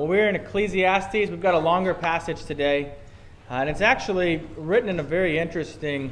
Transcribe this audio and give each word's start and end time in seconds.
Well, 0.00 0.08
we're 0.08 0.30
in 0.30 0.34
Ecclesiastes. 0.34 1.12
We've 1.12 1.42
got 1.42 1.52
a 1.52 1.58
longer 1.58 1.92
passage 1.92 2.46
today, 2.46 2.94
uh, 3.50 3.56
and 3.56 3.68
it's 3.68 3.82
actually 3.82 4.38
written 4.56 4.88
in 4.88 4.98
a 4.98 5.02
very 5.02 5.38
interesting 5.38 6.10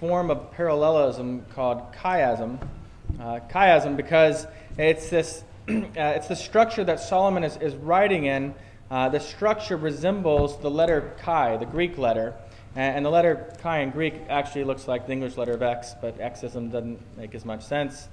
form 0.00 0.30
of 0.30 0.50
parallelism 0.52 1.44
called 1.54 1.92
chiasm. 1.92 2.58
Uh, 3.20 3.40
chiasm 3.50 3.98
because 3.98 4.46
it's 4.78 5.10
this, 5.10 5.44
uh, 5.68 5.74
it's 5.94 6.28
the 6.28 6.36
structure 6.36 6.84
that 6.84 7.00
Solomon 7.00 7.44
is, 7.44 7.58
is 7.58 7.74
writing 7.74 8.24
in. 8.24 8.54
Uh, 8.90 9.10
the 9.10 9.20
structure 9.20 9.76
resembles 9.76 10.58
the 10.62 10.70
letter 10.70 11.14
chi, 11.18 11.58
the 11.58 11.66
Greek 11.66 11.98
letter, 11.98 12.34
and, 12.76 12.96
and 12.96 13.04
the 13.04 13.10
letter 13.10 13.52
chi 13.58 13.80
in 13.80 13.90
Greek 13.90 14.14
actually 14.30 14.64
looks 14.64 14.88
like 14.88 15.06
the 15.06 15.12
English 15.12 15.36
letter 15.36 15.52
of 15.52 15.62
X, 15.62 15.92
but 16.00 16.16
Xism 16.18 16.72
doesn't 16.72 16.98
make 17.18 17.34
as 17.34 17.44
much 17.44 17.62
sense. 17.62 18.08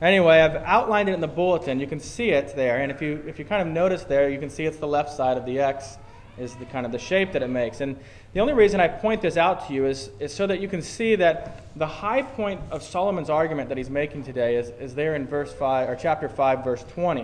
Anyway, 0.00 0.40
I've 0.40 0.56
outlined 0.56 1.08
it 1.08 1.12
in 1.12 1.20
the 1.20 1.26
bulletin. 1.26 1.80
You 1.80 1.86
can 1.88 1.98
see 1.98 2.30
it 2.30 2.54
there, 2.54 2.78
and 2.78 2.92
if 2.92 3.02
you 3.02 3.22
if 3.26 3.38
you 3.38 3.44
kind 3.44 3.66
of 3.66 3.74
notice 3.74 4.04
there, 4.04 4.28
you 4.28 4.38
can 4.38 4.48
see 4.48 4.64
it's 4.64 4.76
the 4.76 4.86
left 4.86 5.12
side 5.12 5.36
of 5.36 5.44
the 5.44 5.58
X 5.58 5.98
is 6.38 6.54
the 6.54 6.64
kind 6.66 6.86
of 6.86 6.92
the 6.92 6.98
shape 6.98 7.32
that 7.32 7.42
it 7.42 7.48
makes. 7.48 7.80
And 7.80 7.96
the 8.32 8.40
only 8.40 8.52
reason 8.52 8.80
I 8.80 8.88
point 8.88 9.22
this 9.22 9.36
out 9.36 9.66
to 9.66 9.74
you 9.74 9.86
is, 9.86 10.10
is 10.20 10.32
so 10.32 10.46
that 10.46 10.60
you 10.60 10.68
can 10.68 10.82
see 10.82 11.16
that 11.16 11.64
the 11.76 11.86
high 11.86 12.22
point 12.22 12.60
of 12.70 12.82
Solomon's 12.82 13.30
argument 13.30 13.68
that 13.68 13.78
he's 13.78 13.90
making 13.90 14.24
today 14.24 14.56
is, 14.56 14.70
is 14.80 14.94
there 14.94 15.14
in 15.14 15.26
verse 15.26 15.52
5 15.52 15.88
or 15.88 15.96
chapter 15.96 16.28
5 16.28 16.64
verse 16.64 16.84
20. 16.94 17.22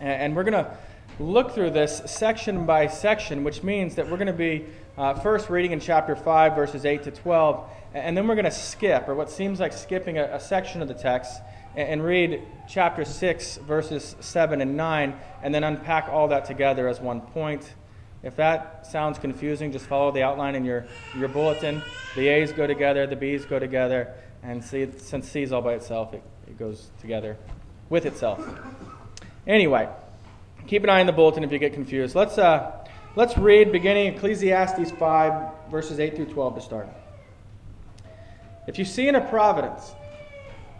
And, 0.00 0.08
and 0.08 0.36
we're 0.36 0.44
going 0.44 0.64
to 0.64 0.76
look 1.18 1.52
through 1.52 1.70
this 1.70 2.02
section 2.06 2.66
by 2.66 2.86
section, 2.88 3.44
which 3.44 3.62
means 3.62 3.94
that 3.94 4.10
we're 4.10 4.16
going 4.16 4.26
to 4.26 4.32
be 4.32 4.66
uh, 4.98 5.14
first 5.14 5.48
reading 5.48 5.72
in 5.72 5.80
chapter 5.80 6.14
5 6.14 6.54
verses 6.54 6.84
8 6.84 7.04
to 7.04 7.10
12, 7.10 7.70
and 7.94 8.16
then 8.16 8.26
we're 8.26 8.34
going 8.34 8.44
to 8.44 8.50
skip 8.50 9.08
or 9.08 9.14
what 9.14 9.30
seems 9.30 9.60
like 9.60 9.72
skipping 9.72 10.18
a, 10.18 10.24
a 10.24 10.40
section 10.40 10.82
of 10.82 10.88
the 10.88 10.94
text 10.94 11.40
and 11.76 12.04
read 12.04 12.42
chapter 12.68 13.04
6, 13.04 13.56
verses 13.58 14.16
7 14.20 14.60
and 14.60 14.76
9, 14.76 15.18
and 15.42 15.54
then 15.54 15.64
unpack 15.64 16.08
all 16.08 16.28
that 16.28 16.44
together 16.44 16.88
as 16.88 17.00
one 17.00 17.20
point. 17.20 17.74
If 18.22 18.36
that 18.36 18.86
sounds 18.86 19.18
confusing, 19.18 19.72
just 19.72 19.86
follow 19.86 20.10
the 20.10 20.22
outline 20.22 20.54
in 20.54 20.64
your, 20.64 20.86
your 21.16 21.28
bulletin. 21.28 21.82
The 22.16 22.28
A's 22.28 22.52
go 22.52 22.66
together, 22.66 23.06
the 23.06 23.16
B's 23.16 23.44
go 23.44 23.58
together, 23.58 24.14
and 24.42 24.64
C, 24.64 24.88
since 24.96 25.28
C 25.28 25.42
is 25.42 25.52
all 25.52 25.62
by 25.62 25.74
itself, 25.74 26.14
it, 26.14 26.22
it 26.46 26.58
goes 26.58 26.90
together 27.00 27.36
with 27.90 28.06
itself. 28.06 28.42
Anyway, 29.46 29.88
keep 30.66 30.84
an 30.84 30.90
eye 30.90 31.00
on 31.00 31.06
the 31.06 31.12
bulletin 31.12 31.44
if 31.44 31.52
you 31.52 31.58
get 31.58 31.74
confused. 31.74 32.14
Let's, 32.14 32.38
uh, 32.38 32.86
let's 33.16 33.36
read 33.36 33.72
beginning 33.72 34.14
Ecclesiastes 34.14 34.92
5, 34.92 35.70
verses 35.70 36.00
8 36.00 36.16
through 36.16 36.32
12 36.32 36.54
to 36.54 36.60
start. 36.60 36.88
If 38.66 38.78
you 38.78 38.86
see 38.86 39.08
in 39.08 39.16
a 39.16 39.20
providence, 39.20 39.94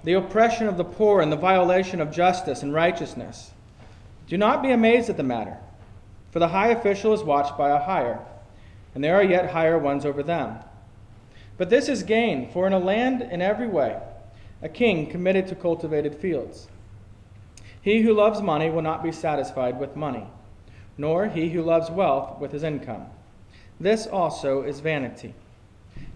the 0.05 0.13
oppression 0.13 0.69
of 0.69 0.77
the 0.77 0.85
poor 0.85 1.23
and 1.23 1.33
the 1.33 1.37
violation 1.37 2.01
of 2.01 2.13
justice 2.13 2.63
and 2.63 2.75
righteousness. 2.75 3.51
Do 4.29 4.37
not 4.37 4.63
be 4.63 4.71
amazed 4.71 5.09
at 5.09 5.17
the 5.17 5.23
matter, 5.23 5.57
for 6.31 6.39
the 6.39 6.49
high 6.49 6.69
official 6.69 7.15
is 7.15 7.23
watched 7.23 7.57
by 7.57 7.71
a 7.71 7.83
higher, 7.83 8.21
and 8.95 9.03
there 9.03 9.17
are 9.17 9.25
yet 9.25 9.51
higher 9.51 9.79
ones 9.79 10.05
over 10.05 10.23
them. 10.23 10.59
But 11.57 11.71
this 11.71 11.89
is 11.89 12.03
gain, 12.03 12.51
for 12.53 12.67
in 12.67 12.73
a 12.75 12.79
land 12.79 13.23
in 13.23 13.41
every 13.41 13.67
way, 13.67 13.99
a 14.61 14.69
king 14.69 15.07
committed 15.07 15.47
to 15.49 15.55
cultivated 15.55 16.15
fields. 16.15 16.69
He 17.81 18.03
who 18.03 18.13
loves 18.13 18.43
money 18.43 18.71
will 18.71 18.83
not 18.83 19.03
be 19.03 19.13
satisfied 19.13 19.79
with 19.79 19.97
money, 19.97 20.27
nor 20.99 21.29
he 21.29 21.51
who 21.51 21.63
loves 21.63 21.91
wealth 21.91 22.41
with 22.41 22.53
his 22.53 22.63
income. 22.63 23.07
This 23.81 24.07
also 24.07 24.63
is 24.63 24.81
vanity. 24.81 25.35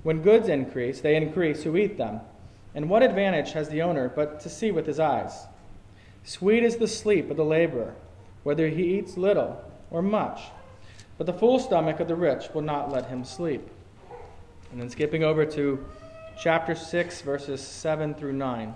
When 0.03 0.23
goods 0.23 0.49
increase, 0.49 1.01
they 1.01 1.17
increase 1.17 1.63
who 1.63 1.77
eat 1.77 1.97
them 1.97 2.21
and 2.79 2.89
what 2.89 3.03
advantage 3.03 3.55
has 3.55 3.69
the 3.71 3.83
owner 3.83 4.09
but 4.09 4.39
to 4.39 4.49
see 4.49 4.71
with 4.71 4.87
his 4.87 5.01
eyes? 5.01 5.49
Sweet 6.23 6.63
is 6.63 6.77
the 6.77 6.87
sleep 6.87 7.29
of 7.29 7.37
the 7.37 7.45
laborer, 7.45 7.97
whether 8.45 8.69
he 8.69 8.97
eats 8.97 9.17
little 9.17 9.61
or 9.91 10.01
much. 10.01 10.41
But 11.17 11.27
the 11.27 11.33
full 11.33 11.59
stomach 11.59 11.99
of 11.99 12.07
the 12.07 12.15
rich 12.15 12.51
will 12.55 12.63
not 12.63 12.93
let 12.93 13.07
him 13.07 13.25
sleep. 13.25 13.69
And 14.71 14.81
then 14.81 14.89
skipping 14.91 15.25
over 15.25 15.45
to 15.45 15.85
chapter 16.41 16.77
6, 16.77 17.21
verses 17.23 17.61
7 17.61 18.15
through 18.15 18.35
9. 18.35 18.73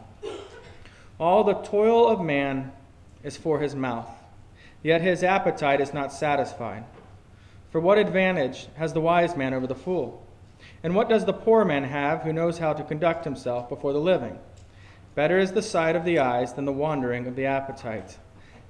All 1.20 1.44
the 1.44 1.54
toil 1.54 2.08
of 2.08 2.20
man 2.20 2.72
is 3.22 3.36
for 3.36 3.60
his 3.60 3.76
mouth, 3.76 4.10
yet 4.82 5.00
his 5.00 5.22
appetite 5.22 5.80
is 5.80 5.94
not 5.94 6.12
satisfied. 6.12 6.82
For 7.70 7.80
what 7.80 7.98
advantage 7.98 8.66
has 8.74 8.94
the 8.94 9.00
wise 9.00 9.36
man 9.36 9.54
over 9.54 9.68
the 9.68 9.76
fool? 9.76 10.26
And 10.82 10.94
what 10.94 11.08
does 11.08 11.24
the 11.24 11.32
poor 11.32 11.64
man 11.64 11.84
have 11.84 12.22
who 12.22 12.32
knows 12.32 12.58
how 12.58 12.72
to 12.72 12.82
conduct 12.82 13.24
himself 13.24 13.68
before 13.68 13.92
the 13.92 14.00
living? 14.00 14.38
Better 15.14 15.38
is 15.38 15.52
the 15.52 15.62
sight 15.62 15.94
of 15.94 16.04
the 16.04 16.18
eyes 16.18 16.54
than 16.54 16.64
the 16.64 16.72
wandering 16.72 17.26
of 17.26 17.36
the 17.36 17.46
appetite. 17.46 18.18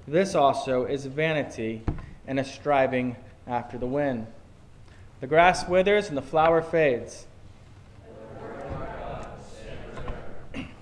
This 0.07 0.35
also 0.35 0.85
is 0.85 1.05
vanity 1.05 1.81
and 2.27 2.39
a 2.39 2.43
striving 2.43 3.15
after 3.47 3.77
the 3.77 3.87
wind. 3.87 4.27
The 5.21 5.27
grass 5.27 5.67
withers 5.67 6.09
and 6.09 6.17
the 6.17 6.21
flower 6.21 6.61
fades. 6.61 7.25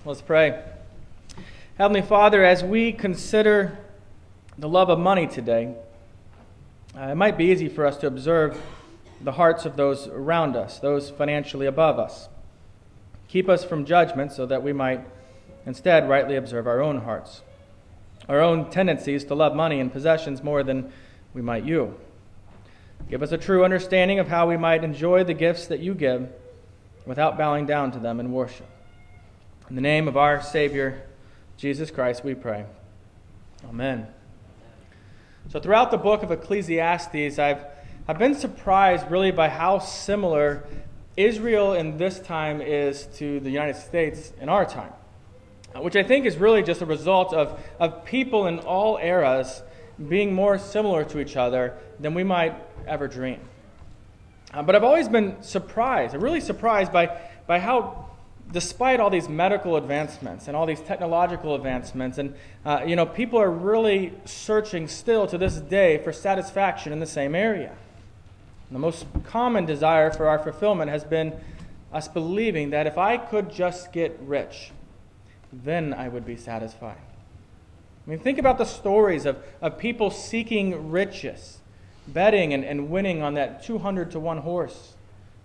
Let's 0.04 0.20
pray. 0.20 0.60
Heavenly 1.78 2.02
Father, 2.02 2.44
as 2.44 2.64
we 2.64 2.92
consider 2.92 3.78
the 4.58 4.68
love 4.68 4.90
of 4.90 4.98
money 4.98 5.28
today, 5.28 5.74
uh, 6.96 7.02
it 7.02 7.14
might 7.14 7.38
be 7.38 7.46
easy 7.46 7.68
for 7.68 7.86
us 7.86 7.96
to 7.98 8.08
observe 8.08 8.60
the 9.22 9.32
hearts 9.32 9.64
of 9.64 9.76
those 9.76 10.08
around 10.08 10.56
us, 10.56 10.78
those 10.78 11.10
financially 11.10 11.66
above 11.66 11.98
us. 11.98 12.28
Keep 13.28 13.48
us 13.48 13.64
from 13.64 13.84
judgment 13.84 14.32
so 14.32 14.46
that 14.46 14.62
we 14.62 14.72
might 14.72 15.06
instead 15.64 16.08
rightly 16.08 16.36
observe 16.36 16.66
our 16.66 16.82
own 16.82 16.98
hearts, 16.98 17.42
our 18.28 18.40
own 18.40 18.70
tendencies 18.70 19.24
to 19.24 19.34
love 19.34 19.54
money 19.54 19.80
and 19.80 19.92
possessions 19.92 20.42
more 20.42 20.62
than 20.62 20.92
we 21.32 21.40
might 21.40 21.64
you. 21.64 21.98
Give 23.08 23.22
us 23.22 23.32
a 23.32 23.38
true 23.38 23.64
understanding 23.64 24.18
of 24.18 24.28
how 24.28 24.48
we 24.48 24.56
might 24.56 24.84
enjoy 24.84 25.24
the 25.24 25.34
gifts 25.34 25.66
that 25.66 25.80
you 25.80 25.94
give 25.94 26.28
without 27.06 27.38
bowing 27.38 27.66
down 27.66 27.92
to 27.92 27.98
them 27.98 28.20
in 28.20 28.32
worship. 28.32 28.68
In 29.68 29.76
the 29.76 29.82
name 29.82 30.08
of 30.08 30.16
our 30.16 30.42
Savior, 30.42 31.02
Jesus 31.56 31.90
Christ, 31.90 32.24
we 32.24 32.34
pray. 32.34 32.64
Amen. 33.68 34.06
So, 35.48 35.60
throughout 35.60 35.90
the 35.90 35.98
book 35.98 36.22
of 36.22 36.30
Ecclesiastes, 36.30 37.38
I've 37.38 37.64
I've 38.08 38.18
been 38.18 38.34
surprised 38.34 39.08
really 39.12 39.30
by 39.30 39.48
how 39.48 39.78
similar 39.78 40.64
Israel 41.16 41.74
in 41.74 41.98
this 41.98 42.18
time 42.18 42.60
is 42.60 43.06
to 43.18 43.38
the 43.38 43.48
United 43.48 43.76
States 43.76 44.32
in 44.40 44.48
our 44.48 44.64
time, 44.64 44.92
which 45.76 45.94
I 45.94 46.02
think 46.02 46.26
is 46.26 46.36
really 46.36 46.64
just 46.64 46.82
a 46.82 46.86
result 46.86 47.32
of, 47.32 47.60
of 47.78 48.04
people 48.04 48.48
in 48.48 48.58
all 48.58 48.98
eras 48.98 49.62
being 50.08 50.34
more 50.34 50.58
similar 50.58 51.04
to 51.04 51.20
each 51.20 51.36
other 51.36 51.74
than 52.00 52.12
we 52.12 52.24
might 52.24 52.56
ever 52.88 53.06
dream. 53.06 53.38
Uh, 54.52 54.64
but 54.64 54.74
I've 54.74 54.82
always 54.82 55.08
been 55.08 55.40
surprised, 55.40 56.16
really 56.16 56.40
surprised 56.40 56.92
by, 56.92 57.20
by 57.46 57.60
how, 57.60 58.10
despite 58.50 58.98
all 58.98 59.10
these 59.10 59.28
medical 59.28 59.76
advancements 59.76 60.48
and 60.48 60.56
all 60.56 60.66
these 60.66 60.80
technological 60.80 61.54
advancements, 61.54 62.18
and 62.18 62.34
uh, 62.64 62.82
you 62.84 62.96
know, 62.96 63.06
people 63.06 63.38
are 63.38 63.50
really 63.50 64.12
searching 64.24 64.88
still 64.88 65.28
to 65.28 65.38
this 65.38 65.58
day 65.58 65.98
for 65.98 66.12
satisfaction 66.12 66.92
in 66.92 66.98
the 66.98 67.06
same 67.06 67.36
area. 67.36 67.76
The 68.72 68.78
most 68.78 69.04
common 69.24 69.66
desire 69.66 70.10
for 70.10 70.28
our 70.28 70.38
fulfillment 70.38 70.90
has 70.90 71.04
been 71.04 71.34
us 71.92 72.08
believing 72.08 72.70
that 72.70 72.86
if 72.86 72.96
I 72.96 73.18
could 73.18 73.52
just 73.52 73.92
get 73.92 74.18
rich, 74.22 74.70
then 75.52 75.92
I 75.92 76.08
would 76.08 76.24
be 76.24 76.36
satisfied. 76.36 76.96
I 78.06 78.10
mean, 78.10 78.18
think 78.18 78.38
about 78.38 78.56
the 78.56 78.64
stories 78.64 79.26
of, 79.26 79.36
of 79.60 79.76
people 79.76 80.10
seeking 80.10 80.90
riches, 80.90 81.58
betting 82.08 82.54
and, 82.54 82.64
and 82.64 82.88
winning 82.88 83.22
on 83.22 83.34
that 83.34 83.62
200 83.62 84.10
to 84.12 84.20
1 84.20 84.38
horse, 84.38 84.94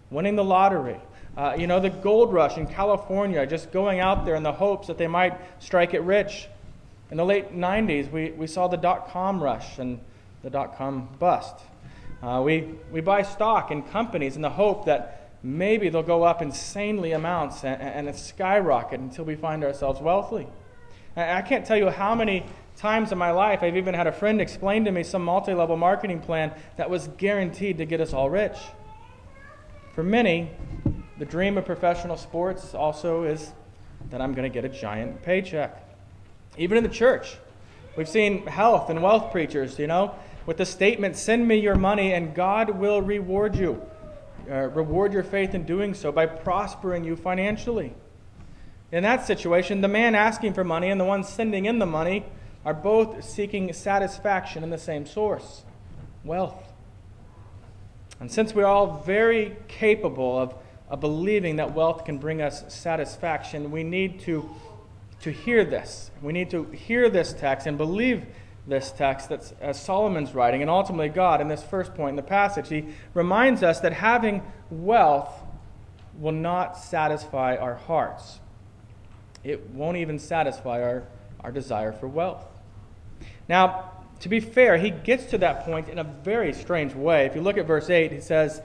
winning 0.10 0.38
the 0.38 0.46
lottery. 0.46 1.00
Uh, 1.36 1.54
you 1.58 1.68
know, 1.68 1.82
the 1.82 1.90
gold 1.90 2.34
rush 2.34 2.58
in 2.58 2.66
California, 2.66 3.46
just 3.46 3.72
going 3.72 4.00
out 4.00 4.26
there 4.26 4.36
in 4.36 4.44
the 4.44 4.54
hopes 4.54 4.88
that 4.88 4.98
they 4.98 5.06
might 5.06 5.38
strike 5.60 5.94
it 5.94 6.02
rich. 6.02 6.48
In 7.12 7.18
the 7.18 7.26
late 7.26 7.54
90s, 7.54 8.10
we, 8.10 8.32
we 8.32 8.48
saw 8.48 8.68
the 8.68 8.78
dot 8.78 9.10
com 9.10 9.44
rush 9.44 9.78
and 9.80 10.00
the 10.44 10.50
dot 10.50 10.78
com 10.78 11.10
bust. 11.20 11.56
Uh, 12.22 12.42
we, 12.44 12.76
we 12.92 13.02
buy 13.02 13.22
stock 13.22 13.72
in 13.72 13.84
companies 13.84 14.36
in 14.36 14.42
the 14.42 14.50
hope 14.50 14.86
that 14.86 15.30
maybe 15.44 15.90
they'll 15.90 16.02
go 16.02 16.24
up 16.24 16.42
insanely 16.42 17.12
amounts 17.12 17.64
and, 17.64 17.82
and 17.82 18.16
skyrocket 18.16 19.00
until 19.00 19.26
we 19.26 19.36
find 19.36 19.64
ourselves 19.64 20.02
wealthy. 20.02 20.48
I 21.16 21.42
can't 21.42 21.66
tell 21.66 21.78
you 21.78 21.90
how 21.90 22.14
many 22.14 22.46
times 22.76 23.12
in 23.12 23.18
my 23.18 23.32
life 23.32 23.64
I've 23.64 23.76
even 23.76 23.96
had 23.96 24.06
a 24.06 24.12
friend 24.12 24.40
explain 24.40 24.86
to 24.86 24.92
me 24.92 25.04
some 25.04 25.24
multi 25.24 25.54
level 25.54 25.76
marketing 25.78 26.20
plan 26.20 26.54
that 26.76 26.90
was 26.90 27.08
guaranteed 27.18 27.80
to 27.80 27.86
get 27.86 28.02
us 28.02 28.14
all 28.14 28.30
rich. 28.30 28.58
For 29.94 30.04
many, 30.04 30.52
the 31.18 31.26
dream 31.26 31.58
of 31.58 31.66
professional 31.66 32.18
sports 32.18 32.76
also 32.76 33.24
is 33.24 33.52
that 34.12 34.22
I'm 34.22 34.34
going 34.34 34.50
to 34.50 34.54
get 34.54 34.64
a 34.64 34.70
giant 34.70 35.24
paycheck. 35.24 35.84
Even 36.56 36.78
in 36.78 36.84
the 36.84 36.90
church, 36.90 37.38
we've 37.96 38.08
seen 38.08 38.46
health 38.46 38.92
and 38.92 39.02
wealth 39.02 39.32
preachers, 39.32 39.80
you 39.80 39.88
know, 39.88 40.14
with 40.48 40.58
the 40.58 40.66
statement, 40.66 41.16
Send 41.16 41.48
me 41.48 41.58
your 41.58 41.76
money 41.76 42.14
and 42.14 42.34
God 42.34 42.72
will 42.72 43.04
reward 43.04 43.56
you. 43.56 43.80
Uh, 44.50 44.70
reward 44.70 45.14
your 45.14 45.24
faith 45.24 45.54
in 45.54 45.64
doing 45.64 45.94
so 45.94 46.12
by 46.12 46.26
prospering 46.26 47.04
you 47.04 47.16
financially. 47.16 47.94
In 48.92 49.04
that 49.04 49.28
situation, 49.28 49.82
the 49.82 49.90
man 49.90 50.16
asking 50.16 50.54
for 50.54 50.64
money 50.64 50.90
and 50.90 51.00
the 51.00 51.06
one 51.06 51.26
sending 51.26 51.66
in 51.66 51.80
the 51.80 51.86
money 51.86 52.26
are 52.66 52.74
both 52.74 53.24
seeking 53.24 53.72
satisfaction 53.74 54.64
in 54.64 54.70
the 54.70 54.78
same 54.78 55.06
source. 55.06 55.64
wealth. 56.24 56.74
And 58.20 58.32
since 58.32 58.56
we're 58.56 58.66
all 58.66 59.04
very 59.06 59.56
capable 59.68 60.40
of, 60.40 60.56
of 60.90 61.00
believing 61.00 61.58
that 61.58 61.74
wealth 61.74 62.06
can 62.06 62.18
bring 62.18 62.42
us 62.42 62.74
satisfaction, 62.74 63.70
we 63.70 63.84
need 63.84 64.22
to, 64.22 64.50
to 65.22 65.32
hear 65.32 65.64
this. 65.64 66.10
We 66.22 66.34
need 66.34 66.50
to 66.52 66.64
hear 66.72 67.10
this 67.10 67.34
text 67.34 67.68
and 67.68 67.78
believe 67.78 68.26
this 68.68 68.92
text 68.92 69.30
that's 69.30 69.54
as 69.62 69.82
Solomon's 69.82 70.34
writing, 70.34 70.62
and 70.62 70.70
ultimately 70.70 71.10
God 71.10 71.42
in 71.42 71.48
this 71.48 71.64
first 71.64 71.96
point 71.96 72.12
in 72.12 72.16
the 72.18 72.22
passage. 72.22 72.68
He 72.68 72.86
reminds 73.14 73.64
us 73.64 73.80
that 73.80 73.94
having 73.94 74.44
wealth 74.70 75.32
will 76.20 76.34
not 76.34 76.78
satisfy 76.78 77.56
our 77.56 77.76
hearts. 77.76 78.40
It 79.44 79.70
won't 79.70 79.98
even 79.98 80.20
satisfy 80.20 80.82
our, 80.82 81.04
our 81.40 81.52
desire 81.52 81.94
for 81.94 82.08
wealth. 82.08 82.44
Now, 83.48 83.92
to 84.22 84.30
be 84.30 84.40
fair, 84.40 84.78
he 84.78 84.90
gets 84.90 85.26
to 85.28 85.38
that 85.38 85.64
point 85.64 85.90
in 85.90 86.00
a 86.00 86.04
very 86.04 86.52
strange 86.52 86.94
way. 86.94 87.26
If 87.26 87.36
you 87.36 87.42
look 87.42 87.58
at 87.58 87.66
verse 87.66 87.90
8, 87.90 88.12
he 88.12 88.20
says, 88.20 88.62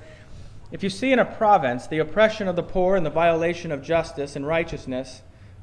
If 0.72 0.82
you 0.82 0.90
see 0.90 1.12
in 1.12 1.18
a 1.18 1.24
province 1.24 1.86
the 1.86 1.98
oppression 1.98 2.48
of 2.48 2.56
the 2.56 2.62
poor 2.62 2.96
and 2.96 3.04
the 3.04 3.10
violation 3.10 3.70
of 3.70 3.82
justice 3.82 4.34
and 4.34 4.46
righteousness, 4.46 5.22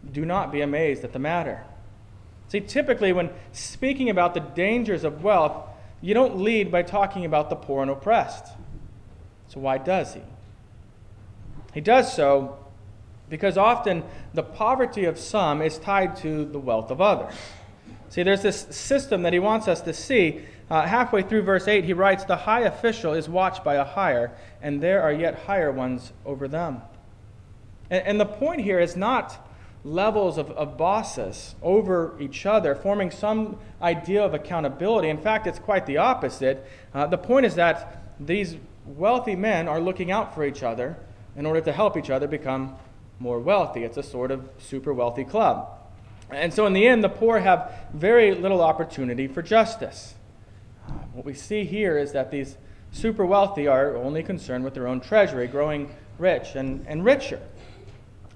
do 0.09 0.25
not 0.25 0.51
be 0.51 0.61
amazed 0.61 1.03
at 1.03 1.11
the 1.11 1.19
matter. 1.19 1.65
See, 2.49 2.59
typically, 2.59 3.13
when 3.13 3.29
speaking 3.51 4.09
about 4.09 4.33
the 4.33 4.39
dangers 4.39 5.03
of 5.03 5.23
wealth, 5.23 5.67
you 6.01 6.13
don't 6.13 6.39
lead 6.39 6.71
by 6.71 6.81
talking 6.81 7.23
about 7.23 7.49
the 7.49 7.55
poor 7.55 7.81
and 7.81 7.91
oppressed. 7.91 8.45
So, 9.47 9.59
why 9.59 9.77
does 9.77 10.15
he? 10.15 10.21
He 11.73 11.81
does 11.81 12.13
so 12.13 12.57
because 13.29 13.57
often 13.57 14.03
the 14.33 14.43
poverty 14.43 15.05
of 15.05 15.19
some 15.19 15.61
is 15.61 15.77
tied 15.77 16.15
to 16.17 16.45
the 16.45 16.59
wealth 16.59 16.89
of 16.89 16.99
others. 16.99 17.35
See, 18.09 18.23
there's 18.23 18.41
this 18.41 18.61
system 18.71 19.21
that 19.21 19.33
he 19.33 19.39
wants 19.39 19.67
us 19.67 19.81
to 19.81 19.93
see. 19.93 20.41
Uh, 20.69 20.85
halfway 20.85 21.21
through 21.21 21.43
verse 21.43 21.67
8, 21.67 21.83
he 21.83 21.93
writes, 21.93 22.23
The 22.23 22.35
high 22.35 22.61
official 22.61 23.13
is 23.13 23.29
watched 23.29 23.63
by 23.63 23.75
a 23.75 23.83
higher, 23.83 24.31
and 24.61 24.81
there 24.81 25.03
are 25.03 25.13
yet 25.13 25.35
higher 25.45 25.71
ones 25.71 26.11
over 26.25 26.47
them. 26.47 26.81
And, 27.91 28.05
and 28.05 28.19
the 28.19 28.25
point 28.25 28.61
here 28.61 28.79
is 28.79 28.95
not 28.95 29.48
levels 29.83 30.37
of, 30.37 30.51
of 30.51 30.77
bosses 30.77 31.55
over 31.61 32.15
each 32.19 32.45
other, 32.45 32.75
forming 32.75 33.11
some 33.11 33.57
idea 33.81 34.23
of 34.23 34.33
accountability. 34.33 35.09
In 35.09 35.17
fact, 35.17 35.47
it's 35.47 35.59
quite 35.59 35.85
the 35.85 35.97
opposite. 35.97 36.65
Uh, 36.93 37.07
the 37.07 37.17
point 37.17 37.45
is 37.45 37.55
that 37.55 38.03
these 38.19 38.57
wealthy 38.85 39.35
men 39.35 39.67
are 39.67 39.79
looking 39.79 40.11
out 40.11 40.35
for 40.35 40.45
each 40.45 40.63
other 40.63 40.97
in 41.35 41.45
order 41.45 41.61
to 41.61 41.71
help 41.71 41.95
each 41.95 42.09
other 42.09 42.27
become 42.27 42.75
more 43.19 43.39
wealthy. 43.39 43.83
It's 43.83 43.97
a 43.97 44.03
sort 44.03 44.31
of 44.31 44.49
super 44.57 44.93
wealthy 44.93 45.23
club. 45.23 45.69
And 46.31 46.53
so, 46.53 46.65
in 46.65 46.73
the 46.73 46.87
end, 46.87 47.03
the 47.03 47.09
poor 47.09 47.39
have 47.39 47.73
very 47.93 48.35
little 48.35 48.61
opportunity 48.61 49.27
for 49.27 49.41
justice. 49.41 50.13
What 51.13 51.25
we 51.25 51.33
see 51.33 51.65
here 51.65 51.97
is 51.97 52.11
that 52.11 52.31
these 52.31 52.57
super 52.91 53.25
wealthy 53.25 53.67
are 53.67 53.95
only 53.95 54.23
concerned 54.23 54.63
with 54.63 54.73
their 54.73 54.87
own 54.87 54.99
treasury, 54.99 55.47
growing 55.47 55.95
rich 56.17 56.55
and, 56.55 56.85
and 56.87 57.03
richer. 57.03 57.41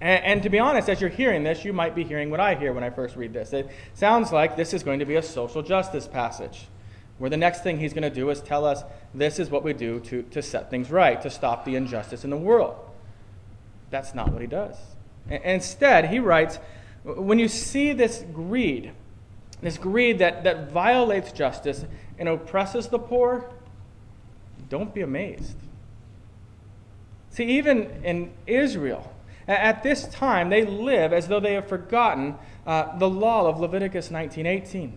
And, 0.04 0.26
and, 0.26 0.44
to 0.44 0.50
be 0.50 0.60
honest, 0.60 0.90
as 0.90 1.00
you're 1.00 1.10
hearing 1.10 1.44
this, 1.44 1.64
you 1.64 1.72
might 1.72 1.96
be 1.96 2.04
hearing 2.04 2.30
what 2.30 2.42
I 2.42 2.56
hear 2.56 2.74
when 2.74 2.84
I 2.84 2.90
first 2.90 3.16
read 3.16 3.32
this. 3.32 3.54
It 3.54 3.70
sounds 3.94 4.34
like 4.34 4.58
this 4.58 4.74
is 4.74 4.84
going 4.84 5.00
to 5.00 5.06
be 5.06 5.16
a 5.16 5.22
social 5.24 5.62
justice 5.62 6.08
passage, 6.08 6.68
where 7.20 7.30
the 7.30 7.38
next 7.38 7.64
thing 7.64 7.80
he's 7.80 7.94
going 7.94 8.04
to 8.04 8.10
do 8.10 8.30
is 8.30 8.42
tell 8.42 8.66
us 8.66 8.84
this 9.14 9.40
is 9.40 9.50
what 9.50 9.64
we 9.64 9.72
do 9.72 10.02
to, 10.02 10.24
to 10.24 10.42
set 10.42 10.70
things 10.70 10.92
right, 10.92 11.22
to 11.22 11.30
stop 11.30 11.64
the 11.64 11.78
injustice 11.78 12.26
in 12.26 12.32
the 12.32 12.38
world. 12.38 12.76
That's 13.92 14.14
not 14.14 14.34
what 14.34 14.42
he 14.42 14.48
does. 14.48 14.76
Instead, 15.30 16.10
he 16.10 16.20
writes 16.20 16.60
when 17.06 17.40
you 17.40 17.48
see 17.48 17.94
this 17.94 18.26
greed, 18.34 18.92
this 19.62 19.78
greed 19.78 20.20
that, 20.20 20.44
that 20.44 20.70
violates 20.70 21.32
justice 21.32 21.86
and 22.20 22.28
oppresses 22.28 22.88
the 22.88 23.00
poor, 23.00 23.50
don't 24.68 24.94
be 24.94 25.00
amazed. 25.00 25.56
See, 27.30 27.46
even 27.46 28.04
in 28.04 28.34
Israel, 28.46 29.10
at 29.48 29.84
this 29.84 30.08
time, 30.08 30.50
they 30.50 30.66
live 30.66 31.12
as 31.14 31.28
though 31.28 31.40
they 31.40 31.54
have 31.54 31.68
forgotten 31.68 32.36
uh, 32.66 32.98
the 32.98 33.10
law 33.10 33.48
of 33.48 33.60
Leviticus 33.60 34.10
19:18. 34.10 34.94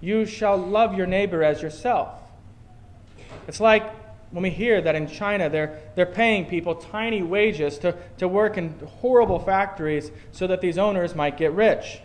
You 0.00 0.26
shall 0.26 0.56
love 0.56 0.96
your 0.96 1.06
neighbor 1.06 1.42
as 1.42 1.62
yourself. 1.62 2.08
It's 3.46 3.60
like 3.60 3.84
when 4.30 4.42
we 4.42 4.50
hear 4.50 4.80
that 4.80 4.94
in 4.94 5.06
China 5.08 5.48
they're, 5.48 5.80
they're 5.96 6.06
paying 6.06 6.46
people 6.46 6.74
tiny 6.74 7.22
wages 7.22 7.78
to, 7.78 7.96
to 8.18 8.28
work 8.28 8.56
in 8.56 8.74
horrible 9.00 9.38
factories 9.38 10.10
so 10.32 10.46
that 10.46 10.60
these 10.60 10.78
owners 10.78 11.14
might 11.14 11.36
get 11.36 11.52
rich. 11.52 12.00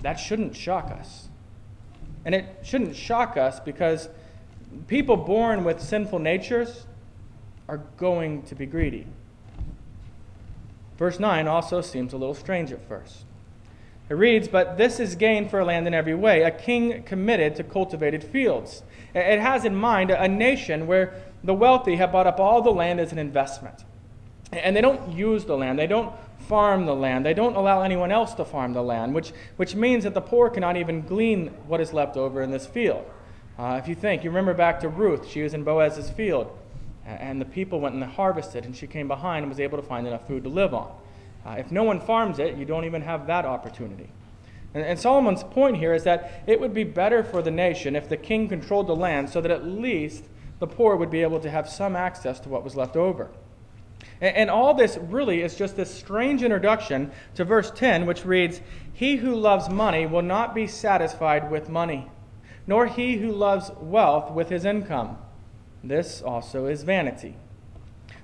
That 0.00 0.14
shouldn't 0.14 0.56
shock 0.56 0.90
us. 0.90 1.28
And 2.24 2.34
it 2.34 2.46
shouldn't 2.62 2.96
shock 2.96 3.36
us 3.36 3.60
because 3.60 4.08
people 4.86 5.16
born 5.16 5.64
with 5.64 5.80
sinful 5.80 6.18
natures 6.18 6.86
are 7.68 7.78
going 7.96 8.42
to 8.44 8.54
be 8.54 8.66
greedy. 8.66 9.06
Verse 11.02 11.18
9 11.18 11.48
also 11.48 11.80
seems 11.80 12.12
a 12.12 12.16
little 12.16 12.32
strange 12.32 12.70
at 12.70 12.86
first. 12.86 13.24
It 14.08 14.14
reads, 14.14 14.46
But 14.46 14.78
this 14.78 15.00
is 15.00 15.16
gain 15.16 15.48
for 15.48 15.58
a 15.58 15.64
land 15.64 15.88
in 15.88 15.94
every 15.94 16.14
way, 16.14 16.44
a 16.44 16.50
king 16.52 17.02
committed 17.02 17.56
to 17.56 17.64
cultivated 17.64 18.22
fields. 18.22 18.84
It 19.12 19.40
has 19.40 19.64
in 19.64 19.74
mind 19.74 20.12
a 20.12 20.28
nation 20.28 20.86
where 20.86 21.12
the 21.42 21.54
wealthy 21.54 21.96
have 21.96 22.12
bought 22.12 22.28
up 22.28 22.38
all 22.38 22.62
the 22.62 22.70
land 22.70 23.00
as 23.00 23.10
an 23.10 23.18
investment. 23.18 23.82
And 24.52 24.76
they 24.76 24.80
don't 24.80 25.10
use 25.10 25.44
the 25.44 25.56
land, 25.56 25.76
they 25.76 25.88
don't 25.88 26.14
farm 26.38 26.86
the 26.86 26.94
land, 26.94 27.26
they 27.26 27.34
don't 27.34 27.56
allow 27.56 27.82
anyone 27.82 28.12
else 28.12 28.34
to 28.34 28.44
farm 28.44 28.72
the 28.72 28.82
land, 28.84 29.12
which, 29.12 29.32
which 29.56 29.74
means 29.74 30.04
that 30.04 30.14
the 30.14 30.20
poor 30.20 30.50
cannot 30.50 30.76
even 30.76 31.02
glean 31.02 31.48
what 31.66 31.80
is 31.80 31.92
left 31.92 32.16
over 32.16 32.42
in 32.42 32.52
this 32.52 32.68
field. 32.68 33.04
Uh, 33.58 33.76
if 33.82 33.88
you 33.88 33.96
think, 33.96 34.22
you 34.22 34.30
remember 34.30 34.54
back 34.54 34.78
to 34.78 34.88
Ruth, 34.88 35.26
she 35.26 35.42
was 35.42 35.52
in 35.52 35.64
Boaz's 35.64 36.10
field, 36.10 36.56
and 37.04 37.40
the 37.40 37.44
people 37.44 37.80
went 37.80 37.94
and 37.94 38.04
harvested, 38.04 38.64
and 38.64 38.76
she 38.76 38.86
came 38.86 39.08
behind 39.08 39.42
and 39.42 39.50
was 39.50 39.60
able 39.60 39.78
to 39.78 39.82
find 39.82 40.06
enough 40.06 40.26
food 40.26 40.44
to 40.44 40.48
live 40.48 40.72
on. 40.74 40.92
Uh, 41.44 41.56
if 41.58 41.72
no 41.72 41.82
one 41.82 42.00
farms 42.00 42.38
it, 42.38 42.56
you 42.56 42.64
don't 42.64 42.84
even 42.84 43.02
have 43.02 43.26
that 43.26 43.44
opportunity. 43.44 44.08
And, 44.74 44.84
and 44.84 44.98
Solomon's 44.98 45.42
point 45.42 45.76
here 45.76 45.94
is 45.94 46.04
that 46.04 46.44
it 46.46 46.60
would 46.60 46.72
be 46.72 46.84
better 46.84 47.22
for 47.22 47.42
the 47.42 47.50
nation 47.50 47.96
if 47.96 48.08
the 48.08 48.16
king 48.16 48.48
controlled 48.48 48.86
the 48.86 48.96
land 48.96 49.30
so 49.30 49.40
that 49.40 49.50
at 49.50 49.64
least 49.64 50.24
the 50.60 50.66
poor 50.66 50.96
would 50.96 51.10
be 51.10 51.22
able 51.22 51.40
to 51.40 51.50
have 51.50 51.68
some 51.68 51.96
access 51.96 52.38
to 52.40 52.48
what 52.48 52.62
was 52.62 52.76
left 52.76 52.96
over. 52.96 53.30
And, 54.20 54.36
and 54.36 54.50
all 54.50 54.74
this 54.74 54.96
really 54.96 55.42
is 55.42 55.56
just 55.56 55.76
this 55.76 55.92
strange 55.92 56.42
introduction 56.42 57.10
to 57.34 57.44
verse 57.44 57.70
10, 57.72 58.06
which 58.06 58.24
reads 58.24 58.60
He 58.92 59.16
who 59.16 59.34
loves 59.34 59.68
money 59.68 60.06
will 60.06 60.22
not 60.22 60.54
be 60.54 60.68
satisfied 60.68 61.50
with 61.50 61.68
money, 61.68 62.10
nor 62.66 62.86
he 62.86 63.16
who 63.16 63.32
loves 63.32 63.72
wealth 63.80 64.30
with 64.30 64.48
his 64.48 64.64
income. 64.64 65.18
This 65.82 66.22
also 66.22 66.66
is 66.66 66.82
vanity. 66.82 67.36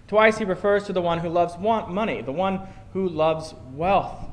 Twice 0.06 0.38
he 0.38 0.44
refers 0.44 0.84
to 0.84 0.92
the 0.92 1.02
one 1.02 1.18
who 1.18 1.28
loves 1.28 1.56
want 1.56 1.90
money, 1.90 2.22
the 2.22 2.32
one 2.32 2.60
who 2.92 3.08
loves 3.08 3.54
wealth. 3.74 4.26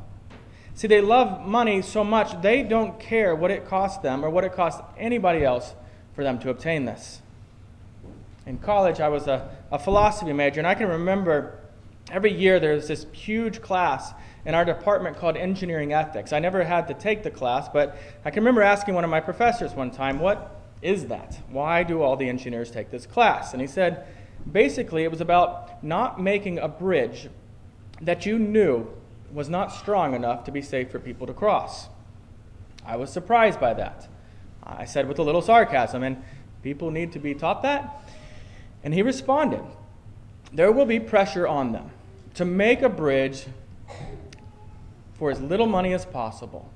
See, 0.74 0.88
they 0.88 1.02
love 1.02 1.46
money 1.46 1.82
so 1.82 2.04
much, 2.04 2.42
they 2.42 2.64
don't 2.64 3.00
care 3.00 3.36
what 3.36 3.52
it 3.52 3.66
costs 3.66 3.98
them 4.00 4.24
or 4.24 4.30
what 4.30 4.44
it 4.44 4.54
costs 4.54 4.82
anybody 4.98 5.44
else 5.44 5.74
for 6.14 6.24
them 6.24 6.40
to 6.40 6.50
obtain 6.50 6.86
this. 6.86 7.22
In 8.46 8.58
college, 8.60 9.00
I 9.00 9.10
was 9.10 9.28
a, 9.28 9.50
a 9.72 9.80
philosophy 9.80 10.32
major, 10.32 10.60
and 10.60 10.68
I 10.68 10.76
can 10.76 10.88
remember 10.88 11.60
every 12.12 12.32
year 12.32 12.60
there's 12.60 12.88
this 12.88 13.06
huge 13.12 13.62
class 13.62 14.14
in 14.46 14.54
our 14.54 14.64
department 14.64 15.18
called 15.18 15.36
engineering 15.36 15.94
ethics. 15.94 16.32
I 16.32 16.40
never 16.40 16.64
had 16.64 16.88
to 16.90 16.94
take 16.94 17.24
the 17.24 17.32
class, 17.32 17.68
but 17.68 17.98
I 18.24 18.30
can 18.30 18.44
remember 18.44 18.62
asking 18.62 18.94
one 18.94 19.04
of 19.04 19.10
my 19.10 19.20
professors 19.20 19.74
one 19.74 19.92
time, 19.92 20.20
What 20.20 20.55
is 20.86 21.08
that? 21.08 21.40
Why 21.50 21.84
do 21.84 22.02
all 22.02 22.16
the 22.16 22.30
engineers 22.30 22.70
take 22.70 22.92
this 22.92 23.06
class? 23.06 23.54
And 23.54 23.62
he 23.62 23.68
said, 23.68 24.06
Basically, 24.50 25.04
it 25.04 25.10
was 25.10 25.22
about 25.22 25.84
not 25.84 26.22
making 26.22 26.60
a 26.60 26.68
bridge 26.68 27.30
that 28.02 28.26
you 28.26 28.38
knew 28.38 28.88
was 29.34 29.50
not 29.50 29.74
strong 29.74 30.14
enough 30.14 30.44
to 30.44 30.52
be 30.52 30.62
safe 30.62 30.92
for 30.92 31.00
people 31.00 31.26
to 31.26 31.34
cross. 31.34 31.90
I 32.86 32.98
was 32.98 33.12
surprised 33.12 33.60
by 33.60 33.74
that. 33.74 34.08
I 34.64 34.86
said 34.86 35.08
with 35.08 35.18
a 35.18 35.24
little 35.24 35.42
sarcasm, 35.42 36.04
and 36.04 36.24
people 36.62 36.92
need 36.92 37.12
to 37.14 37.20
be 37.20 37.34
taught 37.34 37.64
that. 37.64 38.08
And 38.84 38.94
he 38.94 39.02
responded, 39.02 39.64
There 40.54 40.72
will 40.72 40.86
be 40.86 41.00
pressure 41.00 41.48
on 41.48 41.72
them 41.72 41.90
to 42.36 42.46
make 42.46 42.84
a 42.84 42.90
bridge 42.90 43.48
for 45.16 45.32
as 45.32 45.42
little 45.42 45.68
money 45.68 45.94
as 45.94 46.06
possible 46.06 46.70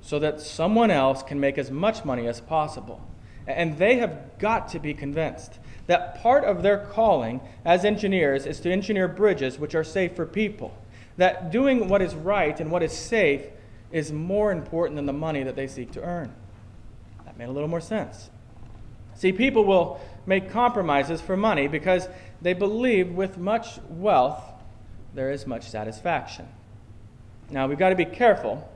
so 0.00 0.18
that 0.18 0.40
someone 0.40 0.90
else 0.90 1.22
can 1.22 1.38
make 1.38 1.58
as 1.58 1.70
much 1.70 2.04
money 2.04 2.26
as 2.26 2.40
possible. 2.40 3.00
And 3.46 3.78
they 3.78 3.96
have 3.96 4.38
got 4.38 4.68
to 4.70 4.78
be 4.78 4.94
convinced 4.94 5.58
that 5.86 6.22
part 6.22 6.44
of 6.44 6.62
their 6.62 6.78
calling 6.78 7.40
as 7.64 7.84
engineers 7.84 8.46
is 8.46 8.60
to 8.60 8.70
engineer 8.70 9.08
bridges 9.08 9.58
which 9.58 9.74
are 9.74 9.84
safe 9.84 10.14
for 10.14 10.26
people 10.26 10.76
that 11.16 11.50
doing 11.50 11.88
what 11.88 12.02
is 12.02 12.14
right 12.14 12.58
and 12.60 12.70
what 12.70 12.82
is 12.82 12.92
safe 12.92 13.42
is 13.90 14.12
more 14.12 14.50
important 14.52 14.96
than 14.96 15.06
the 15.06 15.12
money 15.12 15.42
that 15.42 15.56
they 15.56 15.66
seek 15.66 15.92
to 15.92 16.02
earn. 16.02 16.32
That 17.24 17.36
made 17.36 17.48
a 17.48 17.52
little 17.52 17.68
more 17.68 17.80
sense. 17.80 18.30
See, 19.14 19.32
people 19.32 19.64
will 19.64 20.00
make 20.24 20.50
compromises 20.50 21.20
for 21.20 21.36
money 21.36 21.68
because 21.68 22.08
they 22.40 22.54
believe 22.54 23.10
with 23.10 23.36
much 23.36 23.78
wealth 23.88 24.42
there 25.14 25.30
is 25.30 25.46
much 25.46 25.68
satisfaction. 25.68 26.48
Now, 27.50 27.66
we've 27.66 27.78
got 27.78 27.90
to 27.90 27.96
be 27.96 28.06
careful. 28.06 28.66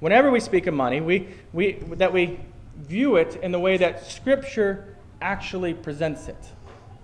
Whenever 0.00 0.30
we 0.30 0.40
speak 0.40 0.66
of 0.66 0.72
money, 0.72 1.02
we, 1.02 1.28
we, 1.52 1.72
that 1.96 2.12
we 2.12 2.40
view 2.76 3.16
it 3.16 3.36
in 3.36 3.52
the 3.52 3.58
way 3.58 3.76
that 3.76 4.06
Scripture 4.06 4.96
actually 5.20 5.74
presents 5.74 6.28
it 6.28 6.36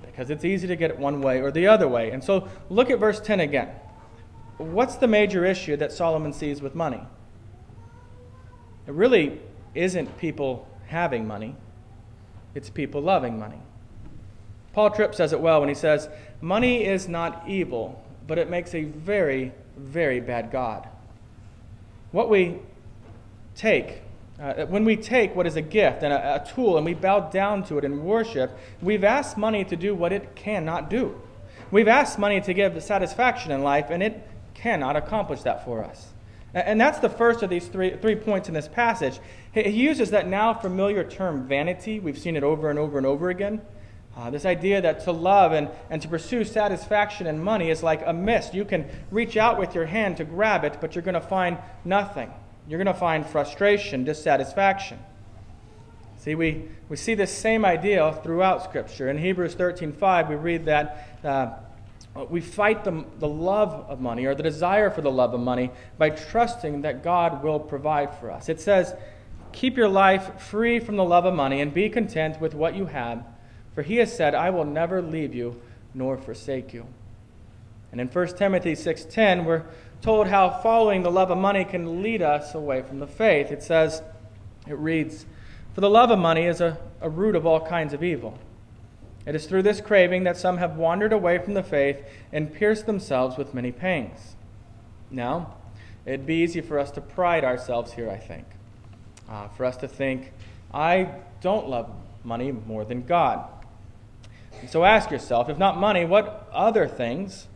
because 0.03 0.31
it's 0.31 0.45
easy 0.45 0.67
to 0.67 0.77
get 0.77 0.91
it 0.91 0.99
one 0.99 1.23
way 1.23 1.41
or 1.41 1.51
the 1.51 1.67
other 1.67 1.89
way. 1.89 2.11
And 2.11 2.23
so 2.23 2.49
look 2.69 2.91
at 2.91 2.99
verse 2.99 3.21
10 3.21 3.41
again. 3.41 3.71
What's 4.59 4.97
the 4.97 5.07
major 5.07 5.45
issue 5.47 5.77
that 5.77 5.93
Solomon 5.93 6.33
sees 6.33 6.61
with 6.61 6.75
money? 6.75 7.01
It 8.87 8.93
really 8.93 9.41
isn't 9.75 10.19
people 10.19 10.69
having 10.87 11.27
money, 11.27 11.57
it's 12.55 12.69
people 12.69 13.01
loving 13.01 13.39
money. 13.39 13.61
Paul 14.73 14.91
Tripp 14.91 15.15
says 15.15 15.33
it 15.33 15.41
well 15.41 15.61
when 15.61 15.69
he 15.69 15.75
says, 15.75 16.09
Money 16.41 16.85
is 16.85 17.09
not 17.09 17.49
evil, 17.49 18.05
but 18.27 18.39
it 18.39 18.51
makes 18.51 18.75
a 18.75 18.85
very, 18.85 19.53
very 19.77 20.21
bad 20.21 20.51
God. 20.51 20.89
What 22.13 22.29
we 22.29 22.59
take 23.55 24.03
uh, 24.41 24.65
when 24.67 24.85
we 24.85 24.97
take 24.97 25.37
what 25.37 25.47
is 25.47 25.57
a 25.57 25.63
gift 25.63 26.03
and 26.03 26.13
a, 26.13 26.43
a 26.43 26.47
tool 26.47 26.77
and 26.77 26.87
we 26.87 26.95
bow 26.95 27.21
down 27.21 27.63
to 27.65 27.77
it 27.77 27.85
in 27.85 28.03
worship, 28.05 28.51
we've 28.81 29.05
asked 29.05 29.37
money 29.37 29.65
to 29.65 29.77
do 29.77 29.95
what 29.95 30.13
it 30.13 30.35
cannot 30.35 30.89
do. 30.89 31.21
We've 31.71 31.89
asked 31.89 32.19
money 32.19 32.41
to 32.41 32.55
give 32.55 32.83
satisfaction 32.83 33.53
in 33.53 33.63
life, 33.63 33.87
and 33.91 34.03
it 34.03 34.27
cannot 34.55 34.97
accomplish 34.97 35.43
that 35.43 35.65
for 35.65 35.85
us. 35.85 36.09
And 36.53 36.81
that's 36.81 36.99
the 36.99 37.09
first 37.09 37.45
of 37.45 37.51
these 37.51 37.69
three, 37.69 37.97
three 37.97 38.17
points 38.17 38.49
in 38.49 38.55
this 38.55 38.67
passage. 38.67 39.21
He 39.53 39.69
uses 39.69 40.11
that 40.11 40.27
now 40.27 40.53
familiar 40.55 41.05
term, 41.05 41.47
vanity. 41.47 42.01
We've 42.01 42.19
seen 42.19 42.35
it 42.35 42.43
over 42.43 42.71
and 42.71 42.79
over 42.79 42.99
and 42.99 43.07
over 43.07 43.31
again. 43.31 43.61
Uh, 44.17 44.31
this 44.31 44.45
idea 44.45 44.81
that 44.81 45.05
to 45.05 45.13
love 45.13 45.53
and, 45.53 45.69
and 45.91 46.03
to 46.03 46.09
pursue 46.09 46.45
satisfaction 46.45 47.29
in 47.29 47.41
money 47.41 47.71
is 47.71 47.85
like 47.85 48.03
a 48.05 48.13
mist. 48.13 48.53
You 48.53 48.65
can 48.65 48.87
reach 49.13 49.37
out 49.37 49.59
with 49.59 49.77
your 49.77 49.87
hand 49.87 50.17
to 50.17 50.25
grab 50.25 50.65
it, 50.65 50.79
but 50.81 50.97
you're 50.97 51.05
going 51.05 51.15
to 51.15 51.21
find 51.21 51.59
nothing 51.85 52.33
you're 52.69 52.83
going 52.83 52.93
to 52.93 53.01
find 53.01 53.27
frustration, 53.27 54.05
dissatisfaction. 54.05 54.99
See, 56.19 56.35
we, 56.35 56.69
we 56.89 56.97
see 56.97 57.15
this 57.15 57.37
same 57.37 57.65
idea 57.65 58.19
throughout 58.23 58.63
Scripture. 58.63 59.09
In 59.09 59.17
Hebrews 59.17 59.55
13:5, 59.55 60.29
we 60.29 60.35
read 60.35 60.67
that 60.67 61.19
uh, 61.25 61.53
we 62.29 62.41
fight 62.41 62.85
the, 62.85 63.05
the 63.19 63.29
love 63.29 63.87
of 63.89 64.01
money 64.01 64.27
or 64.27 64.35
the 64.35 64.43
desire 64.43 64.91
for 64.91 65.01
the 65.01 65.11
love 65.11 65.33
of 65.33 65.41
money 65.41 65.71
by 65.97 66.11
trusting 66.11 66.83
that 66.83 67.03
God 67.03 67.43
will 67.43 67.61
provide 67.61 68.15
for 68.19 68.31
us. 68.31 68.49
It 68.49 68.61
says, 68.61 68.95
Keep 69.53 69.77
your 69.77 69.89
life 69.89 70.41
free 70.41 70.79
from 70.79 70.97
the 70.97 71.05
love 71.05 71.25
of 71.25 71.35
money 71.35 71.61
and 71.61 71.73
be 71.73 71.89
content 71.89 72.41
with 72.41 72.55
what 72.55 72.75
you 72.75 72.87
have, 72.87 73.25
for 73.75 73.83
he 73.83 73.97
has 73.97 74.15
said, 74.15 74.35
I 74.35 74.51
will 74.51 74.65
never 74.65 75.03
leave 75.03 75.35
you 75.35 75.61
nor 75.95 76.17
forsake 76.17 76.73
you. 76.73 76.87
And 77.93 78.01
in 78.01 78.09
1 78.09 78.37
Timothy 78.37 78.75
6:10, 78.75 79.45
we're 79.45 79.65
told 80.03 80.29
how 80.29 80.51
following 80.51 81.03
the 81.03 81.11
love 81.11 81.31
of 81.31 81.39
money 81.39 81.65
can 81.65 82.03
lead 82.03 82.23
us 82.23 82.55
away 82.55 82.83
from 82.83 83.01
the 83.01 83.07
faith. 83.07 83.51
It 83.51 83.63
says, 83.63 84.03
it 84.67 84.79
reads, 84.79 85.27
For 85.75 85.81
the 85.81 85.91
love 85.91 86.11
of 86.11 86.19
money 86.19 86.47
is 86.47 86.61
a, 86.61 86.79
a 87.01 87.11
root 87.11 87.37
of 87.37 87.47
all 87.47 87.61
kinds 87.67 87.93
of 87.93 88.03
evil. 88.03 88.39
It 89.27 89.35
is 89.35 89.47
through 89.47 89.63
this 89.63 89.81
craving 89.81 90.25
that 90.25 90.37
some 90.37 90.57
have 90.59 90.77
wandered 90.77 91.13
away 91.13 91.39
from 91.39 91.55
the 91.55 91.63
faith 91.63 92.03
and 92.33 92.53
pierced 92.53 92.87
themselves 92.87 93.37
with 93.37 93.53
many 93.53 93.71
pangs. 93.71 94.35
Now, 95.11 95.55
it'd 96.07 96.27
be 96.27 96.37
easy 96.37 96.61
for 96.61 96.79
us 96.79 96.91
to 96.93 97.01
pride 97.01 97.45
ourselves 97.45 97.93
here, 97.93 98.11
I 98.11 98.17
think. 98.17 98.47
Uh, 99.29 99.49
for 99.49 99.65
us 99.65 99.77
to 99.79 99.89
think, 99.89 100.33
I 100.73 101.15
don't 101.41 101.69
love 101.69 101.91
money 102.25 102.53
more 102.53 102.85
than 102.85 103.03
God. 103.03 103.47
And 104.61 104.71
so 104.71 104.85
ask 104.85 105.11
yourself, 105.11 105.49
if 105.49 105.59
not 105.59 105.79
money, 105.79 106.05
what 106.05 106.49
other 106.53 106.89
things 106.89 107.49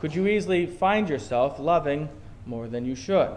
could 0.00 0.14
you 0.14 0.26
easily 0.26 0.66
find 0.66 1.08
yourself 1.08 1.58
loving 1.58 2.08
more 2.46 2.66
than 2.68 2.84
you 2.84 2.94
should? 2.94 3.30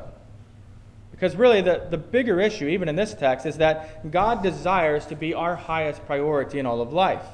Because 1.12 1.36
really, 1.36 1.62
the, 1.62 1.88
the 1.90 1.98
bigger 1.98 2.40
issue, 2.40 2.68
even 2.68 2.90
in 2.90 2.96
this 2.96 3.14
text, 3.14 3.46
is 3.46 3.58
that 3.58 4.10
God 4.12 4.42
desires 4.42 5.06
to 5.08 5.16
be 5.16 5.34
our 5.34 5.56
highest 5.56 6.06
priority 6.06 6.60
in 6.60 6.66
all 6.66 6.82
of 6.82 6.92
life, 6.92 7.26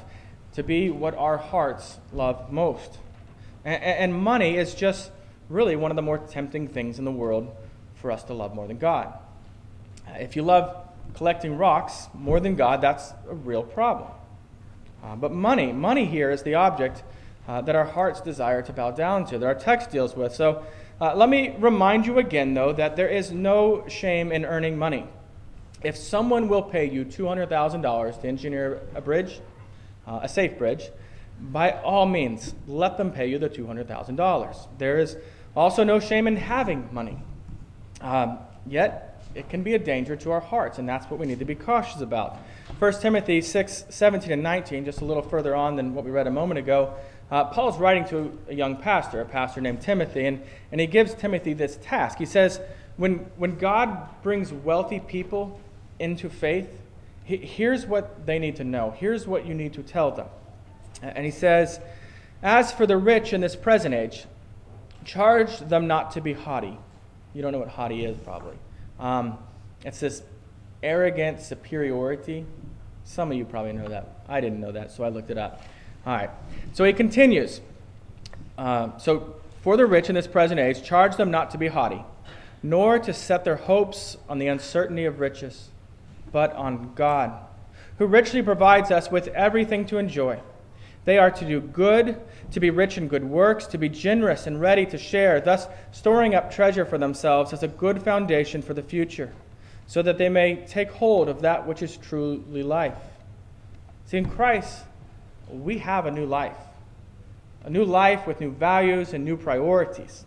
to 0.53 0.63
be 0.63 0.89
what 0.89 1.15
our 1.15 1.37
hearts 1.37 1.97
love 2.11 2.51
most. 2.51 2.97
And, 3.63 3.81
and 3.81 4.13
money 4.13 4.57
is 4.57 4.73
just 4.73 5.11
really 5.47 5.75
one 5.75 5.91
of 5.91 5.95
the 5.95 6.01
more 6.01 6.17
tempting 6.17 6.67
things 6.67 6.99
in 6.99 7.05
the 7.05 7.11
world 7.11 7.55
for 7.95 8.11
us 8.11 8.23
to 8.23 8.33
love 8.33 8.53
more 8.53 8.67
than 8.67 8.77
God. 8.77 9.13
If 10.15 10.35
you 10.35 10.41
love 10.41 10.75
collecting 11.15 11.57
rocks 11.57 12.07
more 12.13 12.39
than 12.39 12.55
God, 12.55 12.81
that's 12.81 13.11
a 13.29 13.35
real 13.35 13.63
problem. 13.63 14.09
Uh, 15.03 15.15
but 15.15 15.31
money, 15.31 15.71
money 15.71 16.05
here 16.05 16.31
is 16.31 16.43
the 16.43 16.55
object 16.55 17.03
uh, 17.49 17.61
that 17.61 17.75
our 17.75 17.85
hearts 17.85 18.21
desire 18.21 18.61
to 18.61 18.71
bow 18.71 18.91
down 18.91 19.25
to, 19.25 19.39
that 19.39 19.45
our 19.45 19.55
text 19.55 19.89
deals 19.89 20.15
with. 20.15 20.35
So 20.35 20.63
uh, 21.01 21.15
let 21.15 21.29
me 21.29 21.55
remind 21.57 22.05
you 22.05 22.19
again, 22.19 22.53
though, 22.53 22.71
that 22.73 22.95
there 22.95 23.07
is 23.07 23.31
no 23.31 23.87
shame 23.87 24.31
in 24.31 24.45
earning 24.45 24.77
money. 24.77 25.07
If 25.81 25.97
someone 25.97 26.47
will 26.47 26.61
pay 26.61 26.87
you 26.87 27.05
$200,000 27.05 28.21
to 28.21 28.27
engineer 28.27 28.81
a 28.93 29.01
bridge, 29.01 29.41
uh, 30.05 30.19
a 30.21 30.29
safe 30.29 30.59
bridge, 30.59 30.91
by 31.41 31.71
all 31.71 32.05
means, 32.05 32.53
let 32.67 32.97
them 32.97 33.11
pay 33.11 33.25
you 33.25 33.39
the 33.39 33.49
$200,000. 33.49 34.67
There 34.77 34.99
is 34.99 35.17
also 35.55 35.83
no 35.83 35.99
shame 35.99 36.27
in 36.27 36.35
having 36.35 36.87
money. 36.93 37.17
Um, 38.01 38.37
yet, 38.67 39.23
it 39.33 39.49
can 39.49 39.63
be 39.63 39.73
a 39.73 39.79
danger 39.79 40.15
to 40.17 40.31
our 40.31 40.39
hearts, 40.39 40.77
and 40.77 40.87
that's 40.87 41.09
what 41.09 41.19
we 41.19 41.25
need 41.25 41.39
to 41.39 41.45
be 41.45 41.55
cautious 41.55 42.01
about. 42.01 42.37
1 42.77 42.93
Timothy 43.01 43.41
6 43.41 43.85
17 43.89 44.31
and 44.31 44.43
19, 44.43 44.85
just 44.85 45.01
a 45.01 45.05
little 45.05 45.23
further 45.23 45.55
on 45.55 45.75
than 45.75 45.95
what 45.95 46.05
we 46.05 46.11
read 46.11 46.27
a 46.27 46.31
moment 46.31 46.59
ago, 46.59 46.93
uh, 47.31 47.45
Paul's 47.45 47.77
writing 47.77 48.05
to 48.05 48.37
a 48.47 48.55
young 48.55 48.75
pastor, 48.75 49.21
a 49.21 49.25
pastor 49.25 49.61
named 49.61 49.81
Timothy, 49.81 50.25
and, 50.25 50.41
and 50.71 50.81
he 50.81 50.87
gives 50.87 51.13
Timothy 51.13 51.53
this 51.53 51.77
task. 51.81 52.17
He 52.17 52.25
says, 52.25 52.59
when, 52.97 53.19
when 53.37 53.57
God 53.57 54.09
brings 54.23 54.51
wealthy 54.51 54.99
people 54.99 55.59
into 55.99 56.29
faith, 56.29 56.69
he, 57.23 57.37
here's 57.37 57.85
what 57.85 58.25
they 58.25 58.39
need 58.39 58.55
to 58.57 58.63
know. 58.63 58.91
Here's 58.91 59.27
what 59.27 59.45
you 59.45 59.53
need 59.53 59.73
to 59.73 59.83
tell 59.83 60.11
them. 60.11 60.27
And 61.01 61.23
he 61.23 61.31
says, 61.31 61.79
As 62.41 62.71
for 62.71 62.85
the 62.85 62.97
rich 62.97 63.31
in 63.31 63.41
this 63.41 63.55
present 63.55 63.93
age, 63.93 64.25
charge 65.05 65.59
them 65.59 65.87
not 65.87 66.11
to 66.11 66.21
be 66.21 66.33
haughty. 66.33 66.77
You 67.33 67.41
don't 67.41 67.51
know 67.51 67.59
what 67.59 67.69
haughty 67.69 68.03
is, 68.03 68.17
probably. 68.17 68.57
Um, 68.99 69.37
it's 69.85 69.99
this 69.99 70.23
arrogant 70.81 71.41
superiority. 71.41 72.45
Some 73.03 73.31
of 73.31 73.37
you 73.37 73.45
probably 73.45 73.73
know 73.73 73.87
that. 73.87 74.23
I 74.27 74.41
didn't 74.41 74.59
know 74.59 74.71
that, 74.71 74.91
so 74.91 75.03
I 75.03 75.09
looked 75.09 75.29
it 75.29 75.37
up. 75.37 75.61
All 76.09 76.15
right. 76.15 76.31
So 76.73 76.85
he 76.85 76.93
continues. 76.93 77.61
Uh, 78.57 78.97
so, 78.97 79.35
for 79.61 79.77
the 79.77 79.85
rich 79.85 80.09
in 80.09 80.15
this 80.15 80.25
present 80.25 80.59
age, 80.59 80.81
charge 80.81 81.17
them 81.17 81.29
not 81.29 81.51
to 81.51 81.59
be 81.59 81.67
haughty, 81.67 82.03
nor 82.63 82.97
to 82.97 83.13
set 83.13 83.43
their 83.43 83.57
hopes 83.57 84.17
on 84.27 84.39
the 84.39 84.47
uncertainty 84.47 85.05
of 85.05 85.19
riches, 85.19 85.69
but 86.31 86.51
on 86.53 86.93
God, 86.95 87.39
who 87.99 88.07
richly 88.07 88.41
provides 88.41 88.89
us 88.89 89.11
with 89.11 89.27
everything 89.27 89.85
to 89.85 89.99
enjoy. 89.99 90.39
They 91.05 91.19
are 91.19 91.29
to 91.29 91.45
do 91.45 91.61
good, 91.61 92.19
to 92.53 92.59
be 92.59 92.71
rich 92.71 92.97
in 92.97 93.07
good 93.07 93.23
works, 93.23 93.67
to 93.67 93.77
be 93.77 93.87
generous 93.87 94.47
and 94.47 94.59
ready 94.59 94.87
to 94.87 94.97
share, 94.97 95.39
thus 95.39 95.67
storing 95.91 96.33
up 96.33 96.49
treasure 96.51 96.85
for 96.85 96.97
themselves 96.97 97.53
as 97.53 97.61
a 97.61 97.67
good 97.67 98.01
foundation 98.01 98.63
for 98.63 98.73
the 98.73 98.81
future, 98.81 99.31
so 99.85 100.01
that 100.01 100.17
they 100.17 100.29
may 100.29 100.55
take 100.65 100.89
hold 100.89 101.29
of 101.29 101.43
that 101.43 101.67
which 101.67 101.83
is 101.83 101.97
truly 101.97 102.63
life. 102.63 102.97
See, 104.07 104.17
in 104.17 104.27
Christ, 104.27 104.85
we 105.49 105.79
have 105.79 106.05
a 106.05 106.11
new 106.11 106.25
life. 106.25 106.57
A 107.63 107.69
new 107.69 107.83
life 107.83 108.25
with 108.25 108.39
new 108.39 108.51
values 108.51 109.13
and 109.13 109.25
new 109.25 109.37
priorities. 109.37 110.25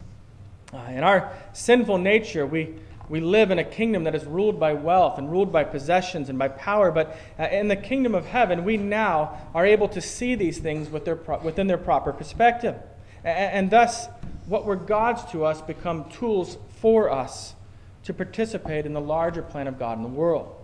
Uh, 0.72 0.78
in 0.90 1.02
our 1.02 1.32
sinful 1.52 1.98
nature, 1.98 2.46
we, 2.46 2.74
we 3.08 3.20
live 3.20 3.50
in 3.50 3.58
a 3.58 3.64
kingdom 3.64 4.04
that 4.04 4.14
is 4.14 4.24
ruled 4.24 4.58
by 4.58 4.72
wealth 4.72 5.18
and 5.18 5.30
ruled 5.30 5.52
by 5.52 5.64
possessions 5.64 6.28
and 6.28 6.38
by 6.38 6.48
power. 6.48 6.90
But 6.90 7.16
uh, 7.38 7.44
in 7.44 7.68
the 7.68 7.76
kingdom 7.76 8.14
of 8.14 8.26
heaven, 8.26 8.64
we 8.64 8.76
now 8.76 9.38
are 9.54 9.66
able 9.66 9.88
to 9.88 10.00
see 10.00 10.34
these 10.34 10.58
things 10.58 10.90
with 10.90 11.04
their 11.04 11.16
pro- 11.16 11.40
within 11.40 11.66
their 11.66 11.78
proper 11.78 12.12
perspective. 12.12 12.76
And, 13.24 13.52
and 13.52 13.70
thus, 13.70 14.08
what 14.46 14.64
were 14.64 14.76
God's 14.76 15.24
to 15.32 15.44
us 15.44 15.60
become 15.60 16.10
tools 16.10 16.58
for 16.80 17.10
us 17.10 17.54
to 18.04 18.12
participate 18.12 18.86
in 18.86 18.92
the 18.92 19.00
larger 19.00 19.42
plan 19.42 19.68
of 19.68 19.78
God 19.78 19.96
in 19.96 20.02
the 20.02 20.08
world. 20.08 20.56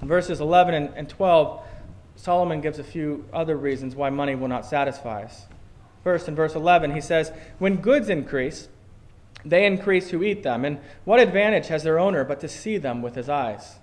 Verses 0.00 0.40
11 0.40 0.74
and, 0.74 0.94
and 0.94 1.08
12, 1.08 1.60
Solomon 2.18 2.60
gives 2.60 2.80
a 2.80 2.84
few 2.84 3.24
other 3.32 3.56
reasons 3.56 3.94
why 3.94 4.10
money 4.10 4.34
will 4.34 4.48
not 4.48 4.66
satisfy 4.66 5.22
us. 5.22 5.46
First, 6.02 6.26
in 6.26 6.34
verse 6.34 6.56
11, 6.56 6.92
he 6.92 7.00
says, 7.00 7.30
When 7.60 7.76
goods 7.76 8.08
increase, 8.08 8.68
they 9.44 9.64
increase 9.64 10.10
who 10.10 10.24
eat 10.24 10.42
them. 10.42 10.64
And 10.64 10.80
what 11.04 11.20
advantage 11.20 11.68
has 11.68 11.84
their 11.84 11.96
owner 11.96 12.24
but 12.24 12.40
to 12.40 12.48
see 12.48 12.76
them 12.76 13.02
with 13.02 13.14
his 13.14 13.28
eyes? 13.28 13.76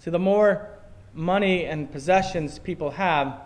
See, 0.00 0.10
the 0.10 0.18
more 0.18 0.68
money 1.14 1.64
and 1.64 1.90
possessions 1.90 2.58
people 2.58 2.90
have, 2.90 3.40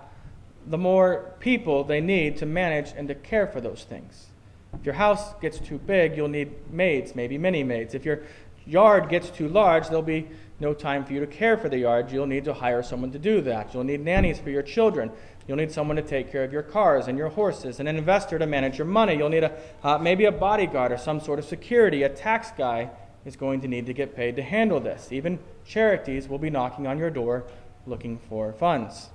the 0.67 0.79
more 0.79 1.33
people 1.39 1.85
they 1.85 2.01
need 2.01 2.37
to 2.39 2.47
manage 2.47 2.93
and 2.97 3.07
to 3.07 3.15
care 3.15 3.47
for 3.47 3.61
those 3.61 3.85
things. 3.85 4.27
If 4.73 4.85
your 4.85 4.97
house 4.97 5.35
gets 5.41 5.61
too 5.61 5.79
big, 5.79 6.17
you'll 6.17 6.27
need 6.27 6.51
maids, 6.69 7.15
maybe 7.15 7.39
many 7.39 7.63
maids. 7.63 7.95
If 7.95 8.05
your 8.05 8.23
yard 8.67 9.09
gets 9.09 9.31
too 9.31 9.47
large, 9.47 9.87
there'll 9.87 10.03
be 10.03 10.27
no 10.65 10.75
time 10.75 11.05
for 11.05 11.13
you 11.13 11.21
to 11.21 11.27
care 11.27 11.57
for 11.59 11.69
the 11.69 11.79
yard. 11.79 12.11
You'll 12.11 12.27
need 12.27 12.45
to 12.47 12.55
hire 12.55 12.83
someone 12.83 13.13
to 13.13 13.19
do 13.19 13.43
that. 13.43 13.75
You'll 13.75 13.85
need 13.85 14.01
nannies 14.01 14.41
for 14.41 14.49
your 14.49 14.63
children. 14.63 15.13
You'll 15.47 15.59
need 15.59 15.71
someone 15.71 15.97
to 15.97 16.03
take 16.03 16.33
care 16.33 16.43
of 16.43 16.53
your 16.53 16.63
cars 16.63 17.07
and 17.07 17.19
your 17.19 17.29
horses, 17.29 17.79
an 17.81 17.87
investor 17.87 18.39
to 18.39 18.47
manage 18.47 18.79
your 18.79 18.87
money. 18.87 19.15
You'll 19.15 19.29
need 19.29 19.45
a, 19.45 19.55
uh, 19.83 19.99
maybe 19.99 20.25
a 20.25 20.33
bodyguard 20.33 20.91
or 20.91 20.97
some 20.97 21.21
sort 21.21 21.39
of 21.39 21.45
security. 21.45 22.03
A 22.03 22.09
tax 22.09 22.51
guy 22.57 22.91
is 23.27 23.37
going 23.37 23.61
to 23.61 23.69
need 23.69 23.85
to 23.87 23.93
get 23.93 24.17
paid 24.17 24.37
to 24.37 24.43
handle 24.43 24.81
this. 24.81 25.13
Even 25.13 25.39
charities 25.67 26.29
will 26.29 26.39
be 26.39 26.49
knocking 26.49 26.87
on 26.87 26.99
your 26.99 27.11
door 27.11 27.45
looking 27.87 28.19
for 28.19 28.55
funds. 28.55 29.11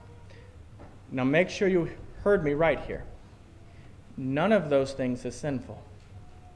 Now, 1.12 1.24
make 1.24 1.50
sure 1.50 1.68
you 1.68 1.89
heard 2.24 2.44
me 2.44 2.53
right 2.53 2.79
here. 2.82 3.03
None 4.15 4.51
of 4.51 4.70
those 4.70 4.94
things 4.94 5.25
is 5.25 5.34
sinful. 5.34 5.82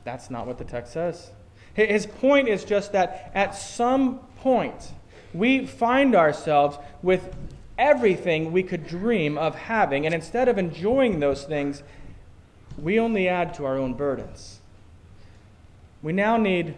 That's 0.04 0.30
not 0.30 0.46
what 0.46 0.60
the 0.60 0.66
text 0.66 0.94
says. 0.94 1.32
His 1.74 2.06
point 2.06 2.48
is 2.48 2.63
just 2.63 2.92
that 2.92 3.32
at 3.34 3.56
some 3.56 4.20
point, 4.42 4.92
we 5.34 5.65
find 5.65 6.15
ourselves 6.15 6.77
with 7.01 7.36
everything 7.77 8.51
we 8.51 8.62
could 8.62 8.88
dream 8.88 9.38
of 9.38 9.56
having, 9.56 10.06
and 10.06 10.13
instead 10.13 10.48
of 10.48 10.58
enjoying 10.58 11.20
those 11.20 11.44
things, 11.44 11.82
we 12.77 13.00
only 13.00 13.27
add 13.27 13.53
to 13.56 13.65
our 13.65 13.77
own 13.77 13.94
burdens. 13.96 14.60
We 16.01 16.13
now 16.13 16.38
need 16.38 16.75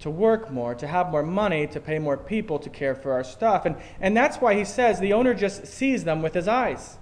to 0.00 0.10
work 0.10 0.50
more, 0.50 0.74
to 0.74 0.86
have 0.86 1.10
more 1.10 1.22
money, 1.22 1.66
to 1.68 1.80
pay 1.80 1.98
more 1.98 2.18
people 2.18 2.58
to 2.58 2.68
care 2.68 2.94
for 2.94 3.12
our 3.12 3.24
stuff. 3.24 3.64
And, 3.64 3.76
and 4.00 4.14
that's 4.14 4.38
why 4.38 4.54
he 4.54 4.64
says 4.64 5.00
the 5.00 5.14
owner 5.14 5.32
just 5.32 5.66
sees 5.66 6.04
them 6.04 6.20
with 6.20 6.34
his 6.34 6.48
eyes. 6.48 6.98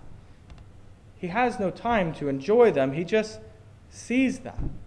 He 1.16 1.28
has 1.28 1.58
no 1.58 1.70
time 1.70 2.12
to 2.14 2.28
enjoy 2.28 2.70
them, 2.70 2.92
he 2.92 3.02
just 3.02 3.40
sees 3.90 4.40
them. 4.40 4.78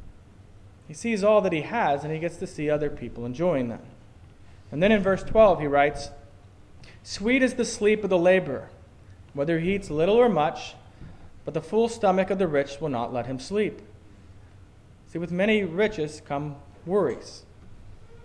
He 0.88 0.94
sees 0.94 1.24
all 1.24 1.42
that 1.42 1.52
he 1.52 1.62
has, 1.62 2.04
and 2.04 2.14
he 2.14 2.20
gets 2.20 2.38
to 2.38 2.48
see 2.48 2.70
other 2.70 2.90
people 2.90 3.26
enjoying 3.26 3.68
them. 3.68 3.82
And 4.72 4.82
then 4.82 4.92
in 4.92 5.02
verse 5.02 5.24
12, 5.24 5.60
he 5.60 5.68
writes 5.68 6.10
Sweet 7.04 7.44
is 7.44 7.56
the 7.56 7.66
sleep 7.66 8.04
of 8.04 8.10
the 8.10 8.18
laborer, 8.18 8.70
whether 9.34 9.60
he 9.60 9.76
eats 9.76 9.90
little 9.90 10.16
or 10.16 10.30
much, 10.30 10.76
but 11.46 11.54
the 11.54 11.62
full 11.62 11.90
stomach 11.90 12.30
of 12.30 12.40
the 12.40 12.48
rich 12.48 12.80
will 12.82 12.90
not 12.90 13.14
let 13.14 13.26
him 13.26 13.40
sleep. 13.40 13.82
See, 15.08 15.20
with 15.20 15.32
many 15.32 15.64
riches 15.64 16.22
come 16.26 16.58
worries. 16.86 17.44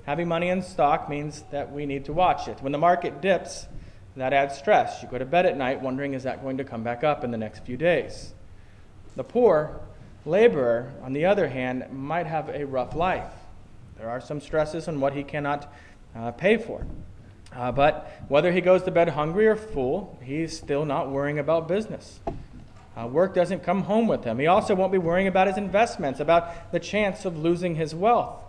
Having 0.04 0.28
money 0.28 0.48
in 0.48 0.62
stock 0.62 1.08
means 1.08 1.44
that 1.52 1.70
we 1.70 1.86
need 1.86 2.04
to 2.06 2.12
watch 2.12 2.48
it. 2.48 2.60
When 2.60 2.72
the 2.72 2.78
market 2.78 3.20
dips, 3.20 3.66
that 4.16 4.32
adds 4.32 4.58
stress. 4.58 5.02
You 5.02 5.08
go 5.08 5.18
to 5.18 5.24
bed 5.24 5.46
at 5.46 5.56
night 5.56 5.80
wondering, 5.80 6.14
is 6.14 6.24
that 6.24 6.42
going 6.42 6.58
to 6.58 6.64
come 6.64 6.82
back 6.82 7.04
up 7.04 7.22
in 7.22 7.30
the 7.30 7.38
next 7.38 7.64
few 7.64 7.76
days? 7.76 8.34
The 9.14 9.24
poor 9.24 9.80
laborer, 10.24 10.92
on 11.02 11.12
the 11.12 11.26
other 11.26 11.48
hand, 11.48 11.86
might 11.92 12.26
have 12.26 12.48
a 12.48 12.64
rough 12.64 12.94
life. 12.94 13.32
There 13.98 14.08
are 14.08 14.20
some 14.20 14.40
stresses 14.40 14.88
on 14.88 15.00
what 15.00 15.14
he 15.14 15.22
cannot 15.22 15.72
uh, 16.14 16.32
pay 16.32 16.56
for. 16.56 16.86
Uh, 17.54 17.70
but 17.70 18.10
whether 18.28 18.50
he 18.50 18.60
goes 18.60 18.82
to 18.84 18.90
bed 18.90 19.10
hungry 19.10 19.46
or 19.46 19.56
full, 19.56 20.18
he's 20.22 20.56
still 20.56 20.84
not 20.84 21.10
worrying 21.10 21.38
about 21.38 21.68
business. 21.68 22.20
Uh, 22.96 23.06
work 23.06 23.34
doesn't 23.34 23.62
come 23.62 23.82
home 23.82 24.06
with 24.06 24.24
him. 24.24 24.38
He 24.38 24.46
also 24.46 24.74
won't 24.74 24.92
be 24.92 24.98
worrying 24.98 25.26
about 25.26 25.46
his 25.46 25.56
investments, 25.56 26.20
about 26.20 26.72
the 26.72 26.80
chance 26.80 27.24
of 27.24 27.38
losing 27.38 27.74
his 27.74 27.94
wealth. 27.94 28.42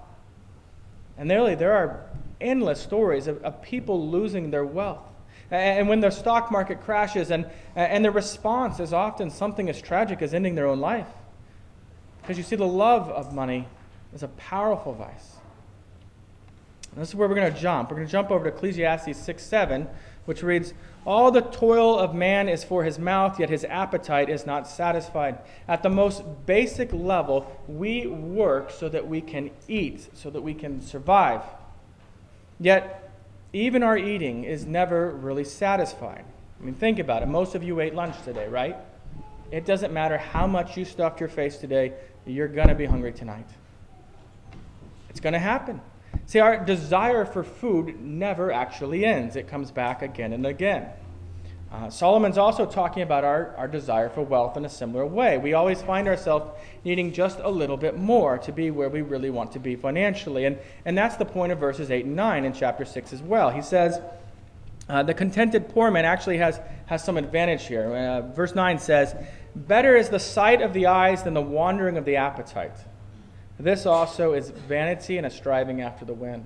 And 1.17 1.29
really, 1.29 1.55
there 1.55 1.73
are 1.73 2.09
endless 2.41 2.79
stories 2.79 3.27
of, 3.27 3.41
of 3.43 3.61
people 3.61 4.09
losing 4.09 4.51
their 4.51 4.65
wealth. 4.65 5.03
And 5.51 5.87
when 5.87 5.99
the 5.99 6.09
stock 6.09 6.51
market 6.51 6.81
crashes, 6.81 7.29
and, 7.29 7.45
and 7.75 8.03
the 8.03 8.11
response 8.11 8.79
is 8.79 8.91
often 8.91 9.29
something 9.29 9.69
as 9.69 9.81
tragic 9.81 10.21
as 10.21 10.33
ending 10.33 10.55
their 10.55 10.67
own 10.67 10.79
life. 10.79 11.07
Because 12.23 12.37
you 12.37 12.43
see, 12.43 12.55
the 12.55 12.65
love 12.65 13.09
of 13.09 13.33
money 13.33 13.67
is 14.13 14.23
a 14.23 14.29
powerful 14.29 14.93
vice. 14.93 15.35
And 16.93 17.01
this 17.01 17.09
is 17.09 17.15
where 17.15 17.27
we're 17.27 17.35
going 17.35 17.53
to 17.53 17.59
jump. 17.59 17.89
We're 17.89 17.97
going 17.97 18.07
to 18.07 18.11
jump 18.11 18.31
over 18.31 18.49
to 18.49 18.55
Ecclesiastes 18.55 19.17
6 19.17 19.43
7, 19.43 19.89
which 20.23 20.41
reads, 20.41 20.73
All 21.05 21.31
the 21.31 21.41
toil 21.41 21.99
of 21.99 22.15
man 22.15 22.47
is 22.47 22.63
for 22.63 22.85
his 22.85 22.97
mouth, 22.97 23.41
yet 23.41 23.49
his 23.49 23.65
appetite 23.65 24.29
is 24.29 24.45
not 24.45 24.69
satisfied. 24.69 25.39
At 25.67 25.83
the 25.83 25.89
most 25.89 26.23
basic 26.45 26.93
level, 26.93 27.61
we 27.67 28.07
work 28.07 28.71
so 28.71 28.87
that 28.87 29.05
we 29.05 29.19
can 29.19 29.51
eat, 29.67 30.07
so 30.13 30.29
that 30.29 30.41
we 30.41 30.53
can 30.53 30.81
survive. 30.81 31.41
Yet, 32.57 33.11
even 33.51 33.83
our 33.83 33.97
eating 33.97 34.45
is 34.45 34.65
never 34.65 35.09
really 35.11 35.43
satisfied. 35.43 36.23
I 36.61 36.63
mean, 36.63 36.75
think 36.75 36.99
about 36.99 37.21
it. 37.21 37.25
Most 37.25 37.53
of 37.53 37.63
you 37.63 37.81
ate 37.81 37.93
lunch 37.93 38.15
today, 38.23 38.47
right? 38.47 38.77
It 39.53 39.65
doesn't 39.65 39.93
matter 39.93 40.17
how 40.17 40.47
much 40.47 40.77
you 40.77 40.83
stuffed 40.83 41.19
your 41.19 41.29
face 41.29 41.57
today, 41.57 41.93
you're 42.25 42.47
going 42.47 42.69
to 42.69 42.75
be 42.75 42.85
hungry 42.85 43.13
tonight. 43.13 43.45
It's 45.11 45.19
going 45.19 45.33
to 45.33 45.39
happen. 45.39 45.79
See, 46.25 46.39
our 46.39 46.65
desire 46.65 47.23
for 47.23 47.43
food 47.43 48.01
never 48.01 48.51
actually 48.51 49.05
ends, 49.05 49.35
it 49.35 49.47
comes 49.47 49.69
back 49.69 50.01
again 50.01 50.33
and 50.33 50.47
again. 50.47 50.87
Uh, 51.71 51.87
Solomon's 51.91 52.39
also 52.39 52.65
talking 52.65 53.03
about 53.03 53.23
our, 53.23 53.55
our 53.55 53.67
desire 53.67 54.09
for 54.09 54.23
wealth 54.23 54.57
in 54.57 54.65
a 54.65 54.69
similar 54.69 55.05
way. 55.05 55.37
We 55.37 55.53
always 55.53 55.83
find 55.83 56.07
ourselves 56.07 56.49
needing 56.83 57.13
just 57.13 57.37
a 57.39 57.49
little 57.49 57.77
bit 57.77 57.95
more 57.95 58.39
to 58.39 58.51
be 58.51 58.71
where 58.71 58.89
we 58.89 59.03
really 59.03 59.29
want 59.29 59.51
to 59.51 59.59
be 59.59 59.75
financially. 59.75 60.45
And, 60.45 60.57
and 60.85 60.97
that's 60.97 61.17
the 61.17 61.25
point 61.25 61.51
of 61.51 61.59
verses 61.59 61.91
8 61.91 62.05
and 62.05 62.15
9 62.15 62.45
in 62.45 62.53
chapter 62.53 62.85
6 62.85 63.13
as 63.13 63.21
well. 63.21 63.51
He 63.51 63.61
says, 63.61 64.01
uh, 64.89 65.01
the 65.03 65.13
contented 65.13 65.69
poor 65.69 65.89
man 65.91 66.05
actually 66.05 66.37
has, 66.37 66.59
has 66.87 67.03
some 67.03 67.17
advantage 67.17 67.67
here. 67.67 67.93
Uh, 67.95 68.21
verse 68.33 68.53
9 68.53 68.79
says, 68.79 69.15
Better 69.55 69.95
is 69.95 70.09
the 70.09 70.19
sight 70.19 70.61
of 70.61 70.73
the 70.73 70.87
eyes 70.87 71.23
than 71.23 71.33
the 71.33 71.41
wandering 71.41 71.97
of 71.97 72.05
the 72.05 72.15
appetite. 72.15 72.75
This 73.59 73.85
also 73.85 74.33
is 74.33 74.49
vanity 74.49 75.17
and 75.17 75.27
a 75.27 75.29
striving 75.29 75.81
after 75.81 76.05
the 76.05 76.13
wind. 76.13 76.45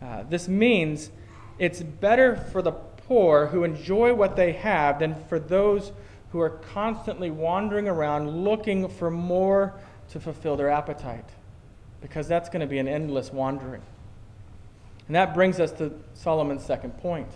Uh, 0.00 0.22
this 0.28 0.46
means 0.48 1.10
it's 1.58 1.82
better 1.82 2.36
for 2.36 2.62
the 2.62 2.72
poor 2.72 3.46
who 3.46 3.64
enjoy 3.64 4.14
what 4.14 4.36
they 4.36 4.52
have 4.52 5.00
than 5.00 5.16
for 5.24 5.40
those 5.40 5.92
who 6.30 6.40
are 6.40 6.50
constantly 6.50 7.30
wandering 7.30 7.88
around 7.88 8.44
looking 8.44 8.88
for 8.88 9.10
more 9.10 9.74
to 10.10 10.20
fulfill 10.20 10.56
their 10.56 10.70
appetite, 10.70 11.28
because 12.00 12.28
that's 12.28 12.48
going 12.48 12.60
to 12.60 12.66
be 12.66 12.78
an 12.78 12.86
endless 12.86 13.32
wandering. 13.32 13.82
And 15.06 15.16
that 15.16 15.34
brings 15.34 15.58
us 15.58 15.72
to 15.72 15.92
Solomon's 16.14 16.64
second 16.64 16.98
point 16.98 17.28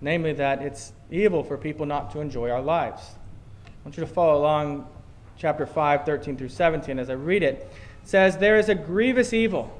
namely, 0.00 0.32
that 0.34 0.62
it's 0.62 0.92
evil 1.10 1.42
for 1.42 1.56
people 1.56 1.86
not 1.86 2.12
to 2.12 2.20
enjoy 2.20 2.50
our 2.50 2.62
lives 2.62 3.02
want 3.88 3.96
you 3.96 4.04
to 4.04 4.12
follow 4.12 4.38
along 4.38 4.86
chapter 5.38 5.64
5, 5.64 6.04
13 6.04 6.36
through 6.36 6.50
17 6.50 6.98
as 6.98 7.08
I 7.08 7.14
read 7.14 7.42
it. 7.42 7.54
It 7.54 7.72
says, 8.02 8.36
There 8.36 8.58
is 8.58 8.68
a 8.68 8.74
grievous 8.74 9.32
evil 9.32 9.74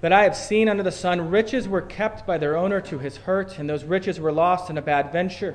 that 0.00 0.10
I 0.10 0.22
have 0.22 0.34
seen 0.34 0.70
under 0.70 0.82
the 0.82 0.90
sun. 0.90 1.28
Riches 1.28 1.68
were 1.68 1.82
kept 1.82 2.26
by 2.26 2.38
their 2.38 2.56
owner 2.56 2.80
to 2.80 2.98
his 2.98 3.18
hurt, 3.18 3.58
and 3.58 3.68
those 3.68 3.84
riches 3.84 4.18
were 4.18 4.32
lost 4.32 4.70
in 4.70 4.78
a 4.78 4.80
bad 4.80 5.12
venture. 5.12 5.54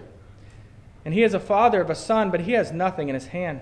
And 1.03 1.11
he 1.11 1.23
is 1.23 1.33
a 1.33 1.39
father 1.39 1.81
of 1.81 1.89
a 1.89 1.95
son, 1.95 2.29
but 2.29 2.41
he 2.41 2.51
has 2.51 2.71
nothing 2.71 3.09
in 3.09 3.15
his 3.15 3.25
hand. 3.25 3.61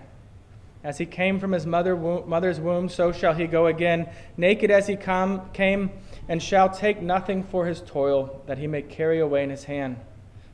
As 0.84 0.98
he 0.98 1.06
came 1.06 1.40
from 1.40 1.54
his 1.54 1.66
mother, 1.66 1.96
mother's 1.96 2.60
womb, 2.60 2.90
so 2.90 3.14
shall 3.14 3.36
he 3.36 3.48
go 3.48 3.68
again, 3.68 4.10
naked 4.36 4.70
as 4.70 4.88
he 4.88 4.98
came, 4.98 5.92
and 6.28 6.44
shall 6.44 6.70
take 6.70 7.02
nothing 7.02 7.42
for 7.42 7.68
his 7.68 7.80
toil 7.80 8.42
that 8.48 8.58
he 8.58 8.68
may 8.68 8.82
carry 8.82 9.22
away 9.22 9.46
in 9.46 9.50
his 9.50 9.64
hand. 9.64 9.96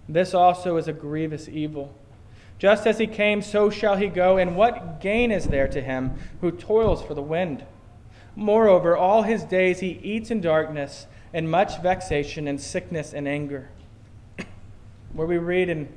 This 0.08 0.36
also 0.36 0.78
is 0.78 0.88
a 0.88 0.94
grievous 0.94 1.50
evil. 1.50 1.96
Just 2.60 2.86
as 2.86 2.98
he 2.98 3.08
came, 3.08 3.42
so 3.42 3.70
shall 3.70 3.96
he 3.96 4.08
go, 4.08 4.38
and 4.38 4.58
what 4.58 5.00
gain 5.00 5.32
is 5.32 5.46
there 5.46 5.70
to 5.70 5.82
him 5.82 6.20
who 6.42 6.52
toils 6.52 7.02
for 7.02 7.14
the 7.14 7.22
wind? 7.22 7.66
Moreover, 8.36 8.96
all 8.96 9.24
his 9.24 9.44
days 9.44 9.80
he 9.80 10.00
eats 10.04 10.30
in 10.30 10.42
darkness, 10.42 11.08
and 11.34 11.50
much 11.50 11.82
vexation, 11.82 12.48
and 12.48 12.60
sickness, 12.60 13.14
and 13.14 13.28
anger. 13.28 13.70
Where 15.14 15.26
we 15.26 15.38
read 15.38 15.70
in 15.70 15.88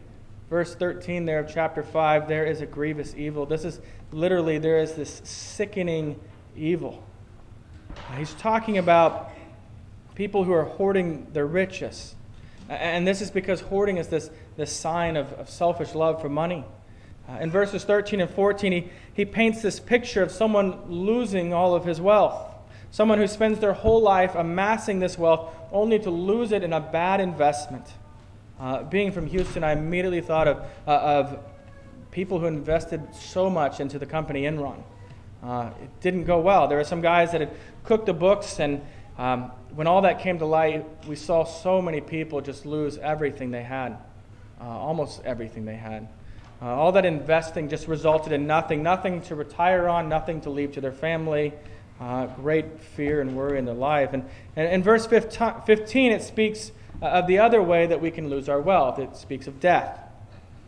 verse 0.48 0.74
13 0.76 1.24
there 1.24 1.40
of 1.40 1.52
chapter 1.52 1.82
5, 1.82 2.28
there 2.28 2.44
is 2.44 2.60
a 2.60 2.66
grievous 2.66 3.14
evil. 3.16 3.44
This 3.44 3.64
is 3.64 3.80
literally, 4.12 4.58
there 4.58 4.78
is 4.78 4.94
this 4.94 5.20
sickening 5.24 6.20
evil. 6.56 7.02
He's 8.16 8.34
talking 8.34 8.78
about 8.78 9.32
people 10.14 10.44
who 10.44 10.52
are 10.52 10.64
hoarding 10.64 11.26
their 11.32 11.46
riches. 11.46 12.14
And 12.68 13.06
this 13.06 13.20
is 13.20 13.30
because 13.30 13.60
hoarding 13.60 13.96
is 13.96 14.08
this, 14.08 14.30
this 14.56 14.72
sign 14.72 15.16
of, 15.16 15.32
of 15.34 15.48
selfish 15.48 15.94
love 15.94 16.20
for 16.20 16.28
money. 16.28 16.64
Uh, 17.28 17.38
in 17.40 17.50
verses 17.50 17.84
13 17.84 18.20
and 18.20 18.30
14, 18.30 18.72
he, 18.72 18.88
he 19.14 19.24
paints 19.24 19.62
this 19.62 19.78
picture 19.78 20.22
of 20.22 20.30
someone 20.30 20.90
losing 20.90 21.52
all 21.52 21.74
of 21.74 21.84
his 21.84 22.00
wealth. 22.00 22.48
Someone 22.90 23.18
who 23.18 23.26
spends 23.26 23.58
their 23.58 23.72
whole 23.72 24.02
life 24.02 24.34
amassing 24.34 24.98
this 24.98 25.16
wealth 25.16 25.54
only 25.70 25.98
to 26.00 26.10
lose 26.10 26.52
it 26.52 26.62
in 26.62 26.72
a 26.72 26.80
bad 26.80 27.20
investment. 27.20 27.86
Uh, 28.60 28.82
being 28.82 29.12
from 29.12 29.26
Houston, 29.26 29.64
I 29.64 29.72
immediately 29.72 30.20
thought 30.20 30.46
of, 30.48 30.58
uh, 30.86 30.90
of 30.90 31.38
people 32.10 32.38
who 32.38 32.46
invested 32.46 33.02
so 33.14 33.48
much 33.48 33.80
into 33.80 33.98
the 33.98 34.06
company 34.06 34.42
Enron. 34.42 34.82
Uh, 35.42 35.70
it 35.82 36.00
didn't 36.00 36.24
go 36.24 36.38
well. 36.40 36.68
There 36.68 36.78
were 36.78 36.84
some 36.84 37.00
guys 37.00 37.32
that 37.32 37.40
had 37.40 37.50
cooked 37.84 38.06
the 38.06 38.12
books 38.12 38.60
and 38.60 38.82
um, 39.18 39.52
when 39.74 39.86
all 39.86 40.02
that 40.02 40.20
came 40.20 40.38
to 40.38 40.46
light, 40.46 40.84
we 41.06 41.16
saw 41.16 41.44
so 41.44 41.82
many 41.82 42.00
people 42.00 42.40
just 42.40 42.66
lose 42.66 42.98
everything 42.98 43.50
they 43.50 43.62
had, 43.62 43.98
uh, 44.62 44.66
almost 44.66 45.20
everything 45.24 45.64
they 45.64 45.76
had. 45.76 46.08
Uh, 46.60 46.66
all 46.66 46.92
that 46.92 47.04
investing 47.04 47.68
just 47.68 47.88
resulted 47.88 48.32
in 48.32 48.46
nothing, 48.46 48.82
nothing 48.82 49.20
to 49.22 49.34
retire 49.34 49.88
on, 49.88 50.08
nothing 50.08 50.40
to 50.40 50.50
leave 50.50 50.72
to 50.72 50.80
their 50.80 50.92
family, 50.92 51.52
uh, 52.00 52.26
great 52.26 52.80
fear 52.80 53.20
and 53.20 53.36
worry 53.36 53.58
in 53.58 53.64
their 53.64 53.74
life. 53.74 54.12
And, 54.12 54.24
and 54.54 54.72
in 54.72 54.82
verse 54.82 55.06
15, 55.06 56.12
it 56.12 56.22
speaks 56.22 56.70
uh, 57.00 57.06
of 57.06 57.26
the 57.26 57.40
other 57.40 57.60
way 57.60 57.86
that 57.86 58.00
we 58.00 58.12
can 58.12 58.28
lose 58.28 58.48
our 58.48 58.60
wealth. 58.60 59.00
It 59.00 59.16
speaks 59.16 59.48
of 59.48 59.58
death. 59.58 59.98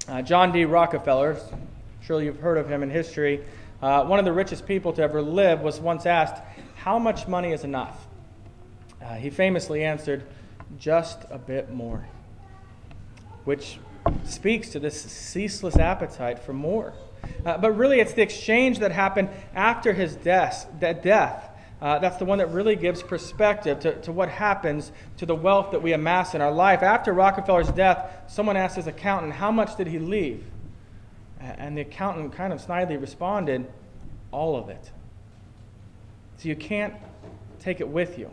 Uh, 0.09 0.20
John 0.22 0.50
D. 0.50 0.64
Rockefeller, 0.64 1.37
surely 2.02 2.24
you've 2.24 2.40
heard 2.40 2.59
of 2.59 2.68
him 2.68 2.83
in 2.83 2.90
history, 2.90 3.44
uh, 3.80 4.04
one 4.04 4.18
of 4.18 4.24
the 4.24 4.33
richest 4.33 4.66
people 4.66 4.92
to 4.94 5.02
ever 5.02 5.22
live, 5.22 5.61
was 5.61 5.78
once 5.78 6.07
asked, 6.07 6.42
How 6.74 6.98
much 6.98 7.28
money 7.28 7.52
is 7.52 7.62
enough? 7.62 8.07
He 9.18 9.28
famously 9.30 9.85
answered, 9.85 10.24
Just 10.78 11.18
a 11.30 11.38
bit 11.38 11.70
more. 11.70 12.04
Which 13.44 13.78
speaks 14.24 14.70
to 14.70 14.80
this 14.80 15.00
ceaseless 15.00 15.76
appetite 15.76 16.38
for 16.38 16.52
more. 16.52 16.92
Uh, 17.44 17.59
but 17.59 17.72
really, 17.72 18.00
it's 18.00 18.12
the 18.12 18.22
exchange 18.22 18.78
that 18.80 18.92
happened 18.92 19.28
after 19.54 19.92
his 19.92 20.16
death. 20.16 20.66
That 20.80 21.02
death. 21.02 21.50
Uh, 21.80 21.98
that's 21.98 22.16
the 22.16 22.24
one 22.24 22.38
that 22.38 22.50
really 22.50 22.76
gives 22.76 23.02
perspective 23.02 23.80
to, 23.80 24.00
to 24.02 24.12
what 24.12 24.28
happens 24.28 24.92
to 25.18 25.26
the 25.26 25.35
wealth 25.35 25.70
that 25.72 25.83
we 25.83 25.92
amass 25.92 26.35
in 26.35 26.40
our 26.40 26.52
life. 26.52 26.83
After 26.83 27.12
Rockefeller's 27.12 27.70
death, 27.70 28.24
someone 28.26 28.57
asked 28.57 28.76
his 28.76 28.87
accountant, 28.87 29.35
How 29.35 29.50
much 29.50 29.76
did 29.76 29.87
he 29.87 29.98
leave? 29.98 30.44
And 31.40 31.76
the 31.76 31.83
accountant 31.83 32.33
kind 32.33 32.52
of 32.52 32.61
snidely 32.61 32.98
responded, 32.98 33.70
All 34.30 34.57
of 34.57 34.70
it. 34.70 34.90
So 36.38 36.48
you 36.48 36.57
can't 36.57 36.94
take 37.61 37.80
it 37.80 37.88
with 37.88 38.18
you. 38.18 38.30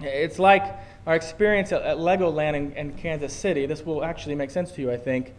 It's 0.00 0.38
like 0.38 0.76
our 1.06 1.14
experience 1.14 1.72
at, 1.72 1.82
at 1.82 1.98
Legoland 1.98 2.54
in, 2.54 2.72
in 2.72 2.92
Kansas 2.94 3.32
City. 3.32 3.66
This 3.66 3.84
will 3.84 4.04
actually 4.04 4.34
make 4.34 4.50
sense 4.50 4.72
to 4.72 4.82
you, 4.82 4.90
I 4.90 4.96
think. 4.96 5.34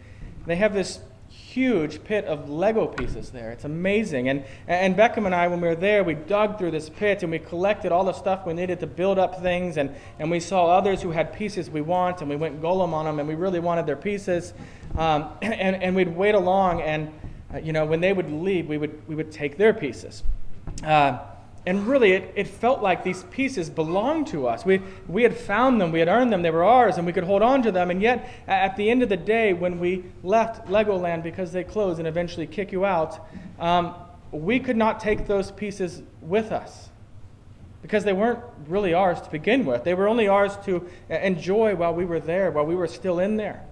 They 0.46 0.56
have 0.56 0.72
this 0.72 1.00
huge 1.28 2.02
pit 2.04 2.24
of 2.24 2.48
Lego 2.48 2.86
pieces 2.86 3.30
there. 3.30 3.50
It's 3.50 3.64
amazing. 3.64 4.28
And, 4.28 4.44
and 4.66 4.96
Beckham 4.96 5.26
and 5.26 5.34
I, 5.34 5.48
when 5.48 5.60
we 5.60 5.68
were 5.68 5.74
there, 5.74 6.02
we 6.04 6.14
dug 6.14 6.58
through 6.58 6.70
this 6.70 6.88
pit 6.88 7.22
and 7.22 7.30
we 7.30 7.38
collected 7.38 7.92
all 7.92 8.04
the 8.04 8.12
stuff 8.12 8.46
we 8.46 8.54
needed 8.54 8.80
to 8.80 8.86
build 8.86 9.18
up 9.18 9.42
things. 9.42 9.76
And, 9.76 9.94
and 10.18 10.30
we 10.30 10.40
saw 10.40 10.66
others 10.66 11.02
who 11.02 11.10
had 11.10 11.32
pieces 11.32 11.68
we 11.68 11.80
want, 11.80 12.20
and 12.20 12.30
we 12.30 12.36
went 12.36 12.62
Gollum 12.62 12.92
on 12.92 13.04
them, 13.04 13.18
and 13.18 13.28
we 13.28 13.34
really 13.34 13.60
wanted 13.60 13.86
their 13.86 13.96
pieces. 13.96 14.54
Um, 14.96 15.30
and, 15.42 15.82
and 15.82 15.96
we'd 15.96 16.14
wait 16.14 16.34
along, 16.34 16.80
and 16.82 17.12
uh, 17.52 17.58
you 17.58 17.72
know, 17.72 17.84
when 17.84 18.00
they 18.00 18.12
would 18.12 18.30
leave, 18.30 18.68
we 18.68 18.78
would, 18.78 19.06
we 19.08 19.14
would 19.14 19.32
take 19.32 19.56
their 19.56 19.72
pieces. 19.72 20.22
Uh, 20.84 21.18
and 21.66 21.86
really, 21.86 22.12
it, 22.12 22.32
it 22.34 22.46
felt 22.46 22.82
like 22.82 23.04
these 23.04 23.24
pieces 23.24 23.68
belonged 23.68 24.28
to 24.28 24.46
us. 24.46 24.64
We, 24.64 24.80
we 25.06 25.22
had 25.22 25.36
found 25.36 25.80
them, 25.80 25.92
we 25.92 25.98
had 25.98 26.08
earned 26.08 26.32
them, 26.32 26.42
they 26.42 26.50
were 26.50 26.64
ours, 26.64 26.96
and 26.96 27.06
we 27.06 27.12
could 27.12 27.24
hold 27.24 27.42
on 27.42 27.62
to 27.62 27.72
them. 27.72 27.90
And 27.90 28.00
yet, 28.00 28.28
at 28.46 28.76
the 28.76 28.88
end 28.88 29.02
of 29.02 29.08
the 29.08 29.16
day, 29.16 29.52
when 29.52 29.78
we 29.78 30.04
left 30.22 30.68
Legoland 30.68 31.22
because 31.22 31.52
they 31.52 31.64
close 31.64 31.98
and 31.98 32.08
eventually 32.08 32.46
kick 32.46 32.72
you 32.72 32.84
out, 32.84 33.26
um, 33.58 33.94
we 34.32 34.60
could 34.60 34.76
not 34.76 35.00
take 35.00 35.26
those 35.26 35.50
pieces 35.50 36.02
with 36.22 36.52
us 36.52 36.88
because 37.82 38.04
they 38.04 38.12
weren't 38.12 38.40
really 38.66 38.94
ours 38.94 39.20
to 39.20 39.30
begin 39.30 39.64
with. 39.64 39.84
They 39.84 39.94
were 39.94 40.08
only 40.08 40.28
ours 40.28 40.56
to 40.64 40.88
enjoy 41.08 41.74
while 41.74 41.94
we 41.94 42.04
were 42.04 42.20
there, 42.20 42.50
while 42.50 42.66
we 42.66 42.74
were 42.74 42.88
still 42.88 43.18
in 43.18 43.36
there. 43.36 43.64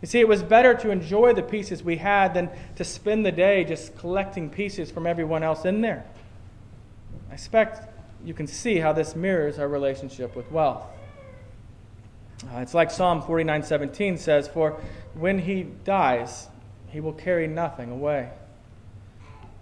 You 0.00 0.06
see, 0.06 0.20
it 0.20 0.28
was 0.28 0.42
better 0.42 0.74
to 0.74 0.90
enjoy 0.90 1.32
the 1.32 1.42
pieces 1.42 1.82
we 1.82 1.96
had 1.96 2.34
than 2.34 2.50
to 2.76 2.84
spend 2.84 3.26
the 3.26 3.32
day 3.32 3.64
just 3.64 3.96
collecting 3.98 4.48
pieces 4.48 4.90
from 4.90 5.06
everyone 5.06 5.42
else 5.42 5.64
in 5.64 5.80
there. 5.80 6.04
Expect 7.38 7.88
you 8.24 8.34
can 8.34 8.48
see 8.48 8.80
how 8.80 8.92
this 8.92 9.14
mirrors 9.14 9.60
our 9.60 9.68
relationship 9.68 10.34
with 10.34 10.50
wealth. 10.50 10.82
Uh, 12.42 12.58
it's 12.58 12.74
like 12.74 12.90
Psalm 12.90 13.22
49:17 13.22 14.18
says, 14.18 14.48
"For 14.48 14.80
when 15.14 15.38
he 15.38 15.62
dies, 15.62 16.48
he 16.88 16.98
will 16.98 17.12
carry 17.12 17.46
nothing 17.46 17.92
away." 17.92 18.30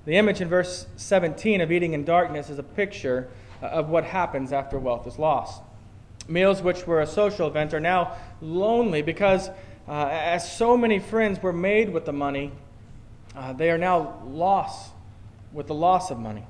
The 0.06 0.16
image 0.16 0.40
in 0.40 0.48
verse 0.48 0.86
17 0.96 1.60
of 1.60 1.70
eating 1.70 1.92
in 1.92 2.02
darkness 2.02 2.48
is 2.48 2.58
a 2.58 2.62
picture 2.62 3.28
uh, 3.62 3.66
of 3.66 3.90
what 3.90 4.04
happens 4.04 4.54
after 4.54 4.78
wealth 4.78 5.06
is 5.06 5.18
lost. 5.18 5.60
Meals 6.26 6.62
which 6.62 6.86
were 6.86 7.02
a 7.02 7.06
social 7.06 7.46
event 7.46 7.74
are 7.74 7.80
now 7.80 8.16
lonely 8.40 9.02
because, 9.02 9.50
uh, 9.86 10.08
as 10.10 10.50
so 10.50 10.78
many 10.78 10.98
friends 10.98 11.42
were 11.42 11.52
made 11.52 11.90
with 11.90 12.06
the 12.06 12.12
money, 12.14 12.52
uh, 13.36 13.52
they 13.52 13.70
are 13.70 13.76
now 13.76 14.14
lost 14.24 14.92
with 15.52 15.66
the 15.66 15.74
loss 15.74 16.10
of 16.10 16.18
money. 16.18 16.46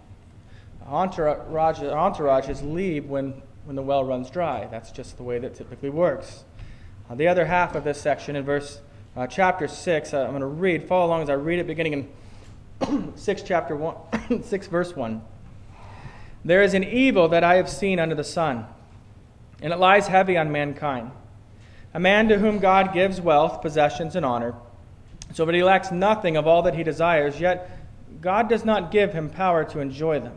Entourage, 0.88 1.81
entourages 1.81 2.62
leave 2.62 3.07
when, 3.07 3.42
when 3.64 3.75
the 3.75 3.83
well 3.83 4.05
runs 4.05 4.31
dry. 4.31 4.68
That's 4.70 4.92
just 4.92 5.16
the 5.16 5.25
way 5.25 5.38
that 5.40 5.55
typically 5.55 5.90
works. 5.90 6.44
Uh, 7.11 7.16
the 7.16 7.27
other 7.27 7.46
half 7.46 7.75
of 7.75 7.83
this 7.83 8.01
section 8.01 8.37
in 8.37 8.44
verse 8.44 8.81
uh, 9.16 9.27
chapter 9.27 9.66
6, 9.66 10.14
uh, 10.14 10.22
I'm 10.22 10.31
going 10.31 10.40
to 10.40 10.46
read. 10.46 10.87
Follow 10.87 11.07
along 11.07 11.22
as 11.22 11.31
I 11.31 11.35
read 11.35 11.59
it 11.59 11.66
beginning 11.66 12.09
in 12.81 13.12
6 13.16 13.42
chapter 13.42 13.75
1, 13.75 14.42
6 14.42 14.66
verse 14.68 14.94
1. 14.94 15.22
There 16.44 16.62
is 16.62 16.75
an 16.75 16.85
evil 16.85 17.29
that 17.29 17.42
I 17.42 17.57
have 17.57 17.68
seen 17.68 17.99
under 17.99 18.14
the 18.14 18.22
sun, 18.22 18.66
and 19.61 19.72
it 19.72 19.77
lies 19.77 20.07
heavy 20.07 20.37
on 20.37 20.53
mankind. 20.53 21.11
A 21.94 21.99
man 21.99 22.29
to 22.29 22.38
whom 22.38 22.59
God 22.59 22.92
gives 22.92 23.20
wealth, 23.20 23.61
possessions, 23.61 24.14
and 24.14 24.25
honor, 24.25 24.55
so 25.33 25.44
that 25.44 25.55
he 25.55 25.64
lacks 25.64 25.90
nothing 25.90 26.37
of 26.37 26.46
all 26.46 26.62
that 26.62 26.75
he 26.75 26.85
desires, 26.85 27.40
yet 27.40 27.70
God 28.20 28.49
does 28.49 28.64
not 28.64 28.92
give 28.92 29.12
him 29.12 29.29
power 29.31 29.64
to 29.64 29.81
enjoy 29.81 30.20
them 30.20 30.37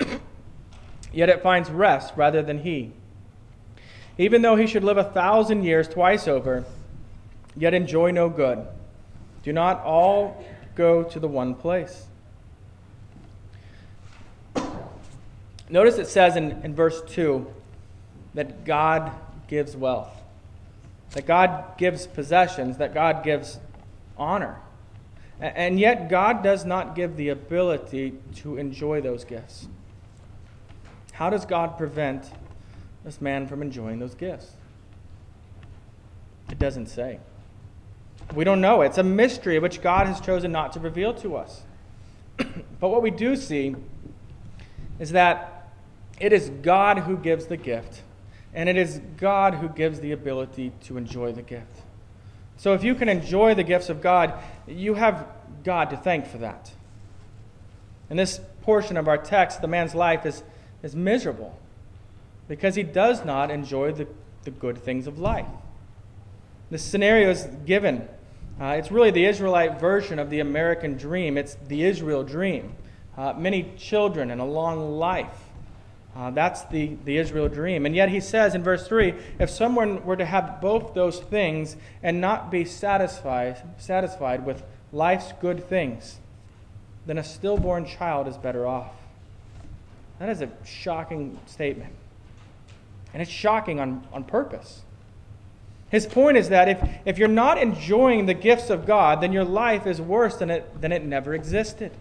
Yet 1.12 1.28
it 1.28 1.42
finds 1.42 1.70
rest 1.70 2.12
rather 2.16 2.42
than 2.42 2.58
he. 2.58 2.92
Even 4.18 4.42
though 4.42 4.56
he 4.56 4.66
should 4.66 4.82
live 4.82 4.98
a 4.98 5.04
thousand 5.04 5.62
years 5.62 5.88
twice 5.88 6.26
over, 6.26 6.64
yet 7.56 7.72
enjoy 7.72 8.10
no 8.10 8.28
good. 8.28 8.66
Do 9.44 9.52
not 9.52 9.80
all 9.84 10.44
go 10.74 11.04
to 11.04 11.20
the 11.20 11.28
one 11.28 11.54
place. 11.54 12.06
Notice 15.70 15.98
it 15.98 16.08
says 16.08 16.34
in, 16.34 16.50
in 16.64 16.74
verse 16.74 17.00
2 17.08 17.46
that 18.34 18.64
God 18.64 19.12
gives 19.46 19.76
wealth, 19.76 20.10
that 21.12 21.26
God 21.26 21.78
gives 21.78 22.08
possessions, 22.08 22.78
that 22.78 22.92
God 22.92 23.22
gives 23.22 23.58
honor. 24.16 24.56
And 25.40 25.78
yet, 25.78 26.08
God 26.08 26.42
does 26.42 26.64
not 26.64 26.96
give 26.96 27.16
the 27.16 27.28
ability 27.28 28.14
to 28.36 28.56
enjoy 28.56 29.00
those 29.00 29.22
gifts. 29.22 29.68
How 31.18 31.30
does 31.30 31.44
God 31.44 31.76
prevent 31.76 32.30
this 33.04 33.20
man 33.20 33.48
from 33.48 33.60
enjoying 33.60 33.98
those 33.98 34.14
gifts? 34.14 34.52
It 36.48 36.60
doesn't 36.60 36.86
say. 36.86 37.18
We 38.36 38.44
don't 38.44 38.60
know. 38.60 38.82
It's 38.82 38.98
a 38.98 39.02
mystery 39.02 39.58
which 39.58 39.82
God 39.82 40.06
has 40.06 40.20
chosen 40.20 40.52
not 40.52 40.74
to 40.74 40.80
reveal 40.80 41.12
to 41.14 41.34
us. 41.34 41.62
but 42.36 42.90
what 42.90 43.02
we 43.02 43.10
do 43.10 43.34
see 43.34 43.74
is 45.00 45.10
that 45.10 45.72
it 46.20 46.32
is 46.32 46.50
God 46.62 47.00
who 47.00 47.16
gives 47.16 47.46
the 47.46 47.56
gift, 47.56 48.02
and 48.54 48.68
it 48.68 48.76
is 48.76 49.00
God 49.16 49.54
who 49.54 49.68
gives 49.68 49.98
the 49.98 50.12
ability 50.12 50.70
to 50.82 50.96
enjoy 50.96 51.32
the 51.32 51.42
gift. 51.42 51.82
So 52.58 52.74
if 52.74 52.84
you 52.84 52.94
can 52.94 53.08
enjoy 53.08 53.56
the 53.56 53.64
gifts 53.64 53.88
of 53.88 54.00
God, 54.00 54.34
you 54.68 54.94
have 54.94 55.26
God 55.64 55.90
to 55.90 55.96
thank 55.96 56.28
for 56.28 56.38
that. 56.38 56.70
In 58.08 58.16
this 58.16 58.40
portion 58.62 58.96
of 58.96 59.08
our 59.08 59.18
text, 59.18 59.60
the 59.60 59.66
man's 59.66 59.96
life 59.96 60.24
is 60.24 60.44
is 60.82 60.94
miserable 60.94 61.58
because 62.48 62.74
he 62.74 62.82
does 62.82 63.24
not 63.24 63.50
enjoy 63.50 63.92
the, 63.92 64.06
the 64.44 64.50
good 64.50 64.78
things 64.78 65.06
of 65.06 65.18
life. 65.18 65.46
The 66.70 66.78
scenario 66.78 67.30
is 67.30 67.46
given. 67.64 68.08
Uh, 68.60 68.76
it's 68.78 68.90
really 68.90 69.10
the 69.10 69.24
Israelite 69.24 69.80
version 69.80 70.18
of 70.18 70.30
the 70.30 70.40
American 70.40 70.96
dream. 70.96 71.38
It's 71.38 71.56
the 71.68 71.84
Israel 71.84 72.22
dream. 72.22 72.74
Uh, 73.16 73.32
many 73.34 73.72
children 73.76 74.30
and 74.30 74.40
a 74.40 74.44
long 74.44 74.98
life. 74.98 75.48
Uh, 76.16 76.30
that's 76.30 76.64
the, 76.64 76.96
the 77.04 77.16
Israel 77.16 77.48
dream. 77.48 77.86
And 77.86 77.94
yet 77.94 78.08
he 78.08 78.20
says 78.20 78.54
in 78.54 78.62
verse 78.62 78.86
3 78.88 79.14
if 79.38 79.50
someone 79.50 80.04
were 80.04 80.16
to 80.16 80.24
have 80.24 80.60
both 80.60 80.94
those 80.94 81.20
things 81.20 81.76
and 82.02 82.20
not 82.20 82.50
be 82.50 82.64
satisfied, 82.64 83.62
satisfied 83.78 84.44
with 84.44 84.62
life's 84.92 85.32
good 85.40 85.68
things, 85.68 86.18
then 87.06 87.18
a 87.18 87.24
stillborn 87.24 87.86
child 87.86 88.26
is 88.26 88.36
better 88.36 88.66
off. 88.66 88.97
That 90.18 90.28
is 90.28 90.42
a 90.42 90.50
shocking 90.64 91.38
statement. 91.46 91.92
And 93.12 93.22
it's 93.22 93.30
shocking 93.30 93.80
on, 93.80 94.06
on 94.12 94.24
purpose. 94.24 94.82
His 95.90 96.06
point 96.06 96.36
is 96.36 96.50
that 96.50 96.68
if, 96.68 96.88
if 97.06 97.18
you're 97.18 97.28
not 97.28 97.58
enjoying 97.58 98.26
the 98.26 98.34
gifts 98.34 98.68
of 98.68 98.86
God, 98.86 99.20
then 99.20 99.32
your 99.32 99.44
life 99.44 99.86
is 99.86 100.00
worse 100.00 100.36
than 100.36 100.50
it, 100.50 100.80
than 100.80 100.92
it 100.92 101.04
never 101.04 101.34
existed. 101.34 101.92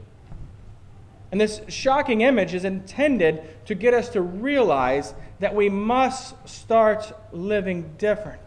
And 1.31 1.39
this 1.39 1.61
shocking 1.67 2.21
image 2.21 2.53
is 2.53 2.65
intended 2.65 3.43
to 3.65 3.75
get 3.75 3.93
us 3.93 4.09
to 4.09 4.21
realize 4.21 5.13
that 5.39 5.55
we 5.55 5.69
must 5.69 6.35
start 6.47 7.13
living 7.31 7.93
different. 7.97 8.41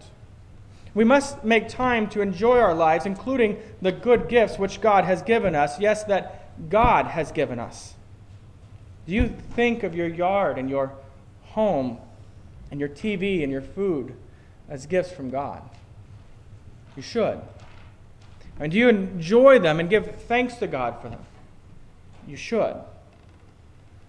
We 0.95 1.05
must 1.05 1.45
make 1.45 1.69
time 1.69 2.09
to 2.11 2.21
enjoy 2.21 2.59
our 2.59 2.75
lives, 2.75 3.07
including 3.07 3.59
the 3.81 3.93
good 3.93 4.29
gifts 4.29 4.59
which 4.59 4.81
God 4.81 5.05
has 5.05 5.23
given 5.23 5.55
us. 5.55 5.79
Yes, 5.79 6.05
that 6.05 6.69
God 6.69 7.07
has 7.07 7.31
given 7.33 7.59
us. 7.59 7.95
Do 9.07 9.15
you 9.15 9.29
think 9.55 9.83
of 9.83 9.95
your 9.95 10.09
yard 10.09 10.59
and 10.59 10.69
your 10.69 10.93
home 11.43 11.99
and 12.71 12.79
your 12.79 12.89
TV 12.89 13.43
and 13.43 13.51
your 13.51 13.63
food 13.63 14.15
as 14.69 14.87
gifts 14.87 15.13
from 15.13 15.31
God? 15.31 15.63
You 16.97 17.03
should. 17.03 17.41
And 18.59 18.71
do 18.71 18.79
you 18.79 18.89
enjoy 18.89 19.59
them 19.59 19.81
and 19.81 19.89
give 19.89 20.15
thanks 20.23 20.57
to 20.57 20.67
God 20.67 21.01
for 21.01 21.09
them? 21.09 21.25
You 22.27 22.37
should. 22.37 22.77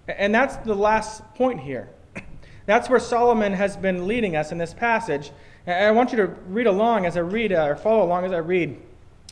And 0.08 0.36
that's 0.36 0.58
the 0.58 0.76
last 0.76 1.24
point 1.36 1.62
here. 1.62 1.90
That's 2.66 2.90
where 2.90 3.00
Solomon 3.00 3.54
has 3.54 3.78
been 3.78 4.08
leading 4.08 4.36
us 4.36 4.52
in 4.52 4.58
this 4.58 4.74
passage. 4.74 5.32
And 5.66 5.86
I 5.86 5.92
want 5.92 6.12
you 6.12 6.18
to 6.18 6.28
read 6.48 6.68
along 6.68 7.06
as 7.06 7.18
I 7.18 7.22
read, 7.22 7.54
uh, 7.54 7.66
or 7.66 7.76
follow 7.76 8.04
along 8.04 8.26
as 8.26 8.32
I 8.32 8.38
read 8.38 8.78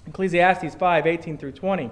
Ecclesiastes 0.07 0.75
5 0.75 1.07
18 1.07 1.37
through 1.37 1.51
20. 1.53 1.91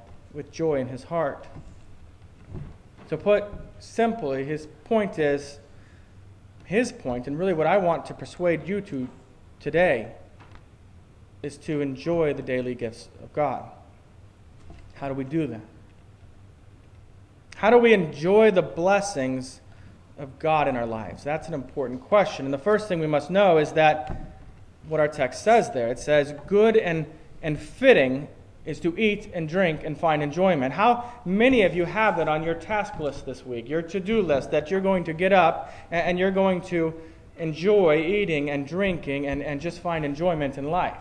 with 0.33 0.51
joy 0.51 0.79
in 0.79 0.87
his 0.87 1.03
heart. 1.03 1.47
To 3.09 3.17
put 3.17 3.43
simply, 3.79 4.45
his 4.45 4.67
point 4.85 5.19
is 5.19 5.59
his 6.65 6.91
point, 6.91 7.27
and 7.27 7.37
really 7.37 7.53
what 7.53 7.67
I 7.67 7.77
want 7.77 8.05
to 8.05 8.13
persuade 8.13 8.67
you 8.67 8.79
to 8.81 9.09
today 9.59 10.13
is 11.43 11.57
to 11.57 11.81
enjoy 11.81 12.33
the 12.33 12.41
daily 12.41 12.75
gifts 12.75 13.09
of 13.21 13.33
God. 13.33 13.69
How 14.93 15.09
do 15.09 15.13
we 15.13 15.23
do 15.23 15.47
that? 15.47 15.61
How 17.55 17.69
do 17.69 17.77
we 17.77 17.93
enjoy 17.93 18.51
the 18.51 18.61
blessings 18.61 19.61
of 20.17 20.39
God 20.39 20.67
in 20.67 20.75
our 20.77 20.85
lives? 20.85 21.23
That's 21.23 21.47
an 21.47 21.53
important 21.53 22.01
question. 22.01 22.45
And 22.45 22.53
the 22.53 22.59
first 22.59 22.87
thing 22.87 22.99
we 22.99 23.07
must 23.07 23.29
know 23.29 23.57
is 23.57 23.73
that 23.73 24.39
what 24.87 24.99
our 24.99 25.07
text 25.07 25.43
says 25.43 25.71
there 25.71 25.89
it 25.89 25.99
says, 25.99 26.33
good 26.47 26.77
and, 26.77 27.05
and 27.41 27.59
fitting 27.59 28.27
is 28.65 28.79
to 28.81 28.97
eat 28.97 29.31
and 29.33 29.49
drink 29.49 29.83
and 29.83 29.97
find 29.97 30.21
enjoyment. 30.21 30.73
How 30.73 31.11
many 31.25 31.63
of 31.63 31.75
you 31.75 31.85
have 31.85 32.17
that 32.17 32.27
on 32.27 32.43
your 32.43 32.53
task 32.53 32.99
list 32.99 33.25
this 33.25 33.45
week, 33.45 33.67
your 33.67 33.81
to 33.81 33.99
do 33.99 34.21
list, 34.21 34.51
that 34.51 34.69
you're 34.69 34.81
going 34.81 35.03
to 35.05 35.13
get 35.13 35.33
up 35.33 35.73
and, 35.89 36.19
you're 36.19 36.31
going 36.31 36.61
to 36.63 36.93
enjoy 37.39 37.97
eating 38.05 38.49
and 38.51 38.67
drinking 38.67 39.25
and, 39.25 39.41
and 39.41 39.59
just 39.59 39.79
find 39.79 40.05
enjoyment 40.05 40.57
in 40.57 40.69
life? 40.69 40.97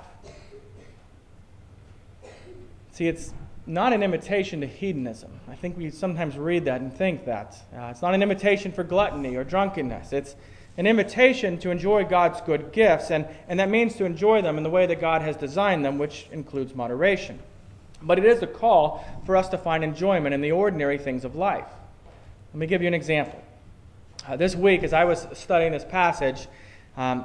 See, 2.93 3.09
it's 3.09 3.33
not 3.67 3.93
an 3.93 4.03
imitation 4.03 4.63
to 4.63 4.67
hedonism. 4.67 5.31
I 5.49 5.55
think 5.55 5.77
we 5.77 5.91
sometimes 5.91 6.39
read 6.39 6.65
that 6.65 6.81
and 6.81 6.93
think 6.93 7.27
that. 7.27 7.57
Uh, 7.77 7.89
it's 7.91 8.03
not 8.03 8.15
an 8.15 8.23
imitation 8.23 8.73
for 8.73 8.85
gluttony 8.85 9.37
or 9.37 9.45
drunkenness. 9.45 10.13
It's 10.13 10.35
an 10.77 10.87
invitation 10.87 11.59
to 11.59 11.71
enjoy 11.71 12.05
God's 12.05 12.41
good 12.41 12.73
gifts, 12.73 13.11
and, 13.11 13.27
and 13.49 13.61
that 13.61 13.69
means 13.69 13.97
to 13.97 14.07
enjoy 14.07 14.41
them 14.41 14.57
in 14.57 14.65
the 14.65 14.71
way 14.71 14.87
that 14.87 15.01
God 15.01 15.21
has 15.21 15.37
designed 15.37 15.85
them, 15.85 15.99
which 15.99 16.27
includes 16.33 16.75
moderation. 16.75 17.39
But 18.03 18.19
it 18.19 18.25
is 18.25 18.43
a 18.43 18.47
call 18.47 19.05
for 19.27 19.37
us 19.37 19.49
to 19.51 19.59
find 19.59 19.85
enjoyment 19.85 20.35
in 20.35 20.41
the 20.41 20.53
ordinary 20.53 20.99
things 20.99 21.25
of 21.25 21.37
life. 21.37 21.67
Let 22.53 22.59
me 22.59 22.67
give 22.67 22.83
you 22.83 22.89
an 22.89 22.95
example. 22.95 23.43
Uh, 24.27 24.37
this 24.37 24.55
week, 24.55 24.83
as 24.83 24.93
I 24.93 25.05
was 25.05 25.27
studying 25.33 25.73
this 25.73 25.85
passage, 25.85 26.49
um, 26.97 27.25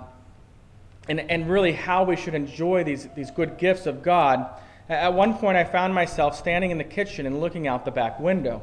and, 1.08 1.20
and 1.20 1.50
really 1.50 1.72
how 1.72 2.04
we 2.04 2.16
should 2.16 2.36
enjoy 2.36 2.84
these, 2.84 3.08
these 3.16 3.32
good 3.32 3.58
gifts 3.58 3.86
of 3.86 4.04
God, 4.04 4.48
at 4.88 5.14
one 5.14 5.34
point, 5.36 5.58
I 5.58 5.64
found 5.64 5.96
myself 5.96 6.38
standing 6.38 6.72
in 6.72 6.78
the 6.78 6.84
kitchen 6.84 7.26
and 7.26 7.42
looking 7.42 7.68
out 7.68 7.86
the 7.86 7.92
back 7.92 8.20
window, 8.20 8.62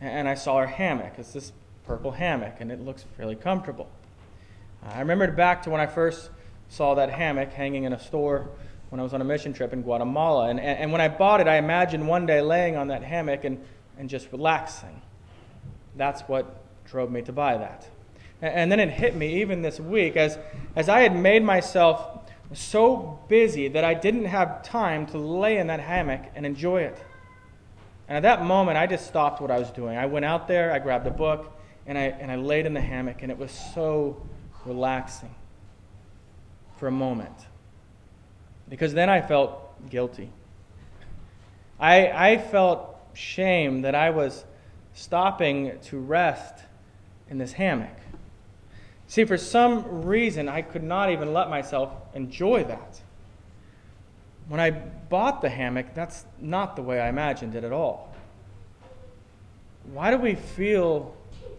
and 0.00 0.28
I 0.28 0.34
saw 0.34 0.56
our 0.56 0.66
hammock. 0.66 1.14
It's 1.16 1.32
this 1.32 1.52
purple 1.86 2.12
hammock, 2.12 2.56
and 2.60 2.70
it 2.70 2.80
looks 2.80 3.04
fairly 3.16 3.36
comfortable. 3.36 3.88
I 4.82 4.98
remembered 4.98 5.34
back 5.34 5.62
to 5.62 5.70
when 5.70 5.80
I 5.80 5.86
first 5.86 6.30
saw 6.68 6.94
that 6.94 7.10
hammock 7.10 7.52
hanging 7.52 7.84
in 7.84 7.92
a 7.92 7.98
store 7.98 8.48
when 8.92 9.00
I 9.00 9.04
was 9.04 9.14
on 9.14 9.22
a 9.22 9.24
mission 9.24 9.54
trip 9.54 9.72
in 9.72 9.80
Guatemala. 9.80 10.50
And, 10.50 10.60
and, 10.60 10.80
and 10.80 10.92
when 10.92 11.00
I 11.00 11.08
bought 11.08 11.40
it, 11.40 11.48
I 11.48 11.56
imagined 11.56 12.06
one 12.06 12.26
day 12.26 12.42
laying 12.42 12.76
on 12.76 12.88
that 12.88 13.02
hammock 13.02 13.44
and, 13.44 13.58
and 13.96 14.06
just 14.06 14.30
relaxing. 14.32 15.00
That's 15.96 16.20
what 16.28 16.62
drove 16.84 17.10
me 17.10 17.22
to 17.22 17.32
buy 17.32 17.56
that. 17.56 17.88
And, 18.42 18.54
and 18.54 18.70
then 18.70 18.80
it 18.80 18.90
hit 18.90 19.16
me 19.16 19.40
even 19.40 19.62
this 19.62 19.80
week 19.80 20.16
as, 20.16 20.38
as 20.76 20.90
I 20.90 21.00
had 21.00 21.16
made 21.16 21.42
myself 21.42 22.28
so 22.52 23.18
busy 23.28 23.68
that 23.68 23.82
I 23.82 23.94
didn't 23.94 24.26
have 24.26 24.62
time 24.62 25.06
to 25.06 25.16
lay 25.16 25.56
in 25.56 25.68
that 25.68 25.80
hammock 25.80 26.24
and 26.34 26.44
enjoy 26.44 26.82
it. 26.82 27.02
And 28.08 28.18
at 28.18 28.22
that 28.24 28.44
moment, 28.44 28.76
I 28.76 28.86
just 28.86 29.06
stopped 29.06 29.40
what 29.40 29.50
I 29.50 29.58
was 29.58 29.70
doing. 29.70 29.96
I 29.96 30.04
went 30.04 30.26
out 30.26 30.48
there, 30.48 30.70
I 30.70 30.78
grabbed 30.78 31.06
a 31.06 31.10
book, 31.10 31.58
and 31.86 31.96
I, 31.96 32.02
and 32.02 32.30
I 32.30 32.36
laid 32.36 32.66
in 32.66 32.74
the 32.74 32.80
hammock, 32.82 33.22
and 33.22 33.32
it 33.32 33.38
was 33.38 33.58
so 33.74 34.20
relaxing 34.66 35.34
for 36.76 36.88
a 36.88 36.92
moment. 36.92 37.32
Because 38.72 38.94
then 38.94 39.10
I 39.10 39.20
felt 39.20 39.90
guilty. 39.90 40.30
I, 41.78 42.30
I 42.30 42.38
felt 42.38 42.96
shame 43.12 43.82
that 43.82 43.94
I 43.94 44.08
was 44.08 44.46
stopping 44.94 45.78
to 45.82 45.98
rest 45.98 46.64
in 47.28 47.36
this 47.36 47.52
hammock. 47.52 47.94
See, 49.08 49.26
for 49.26 49.36
some 49.36 50.06
reason, 50.06 50.48
I 50.48 50.62
could 50.62 50.82
not 50.82 51.10
even 51.10 51.34
let 51.34 51.50
myself 51.50 51.92
enjoy 52.14 52.64
that. 52.64 52.98
When 54.48 54.58
I 54.58 54.70
bought 54.70 55.42
the 55.42 55.50
hammock, 55.50 55.92
that's 55.92 56.24
not 56.40 56.74
the 56.74 56.80
way 56.80 56.98
I 56.98 57.10
imagined 57.10 57.54
it 57.54 57.64
at 57.64 57.72
all. 57.72 58.14
Why 59.92 60.10
do 60.10 60.16
we 60.16 60.34
feel 60.34 61.14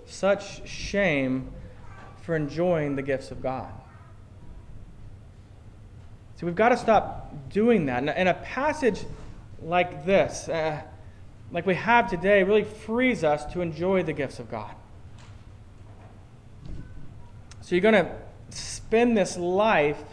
such 0.08 0.68
shame 0.68 1.52
for 2.24 2.36
enjoying 2.36 2.96
the 2.96 3.04
gifts 3.04 3.30
of 3.30 3.40
God? 3.44 3.72
See, 6.44 6.46
we've 6.46 6.56
got 6.56 6.70
to 6.70 6.78
stop 6.78 7.34
doing 7.52 7.86
that. 7.86 8.04
And 8.04 8.28
a 8.28 8.34
passage 8.34 9.06
like 9.62 10.06
this, 10.06 10.50
uh, 10.50 10.82
like 11.54 11.66
we 11.66 11.76
have 11.76 12.10
today, 12.10 12.44
really 12.44 12.66
frees 12.66 13.24
us 13.24 13.46
to 13.54 13.62
enjoy 13.62 14.04
the 14.04 14.12
gifts 14.12 14.40
of 14.40 14.52
God. 14.52 14.76
So 17.62 17.76
you're 17.76 17.82
going 17.82 17.94
to 17.94 18.12
spend 18.50 19.16
this 19.16 19.38
life 19.38 20.04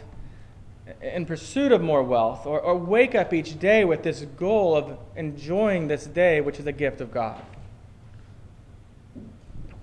in 1.01 1.25
pursuit 1.25 1.73
of 1.73 1.81
more 1.81 2.01
wealth, 2.01 2.45
or, 2.45 2.61
or 2.61 2.77
wake 2.77 3.13
up 3.13 3.33
each 3.33 3.59
day 3.59 3.83
with 3.83 4.03
this 4.03 4.21
goal 4.37 4.73
of 4.73 4.97
enjoying 5.17 5.89
this 5.89 6.05
day, 6.05 6.39
which 6.39 6.61
is 6.61 6.65
a 6.65 6.71
gift 6.71 7.01
of 7.01 7.11
God. 7.11 7.41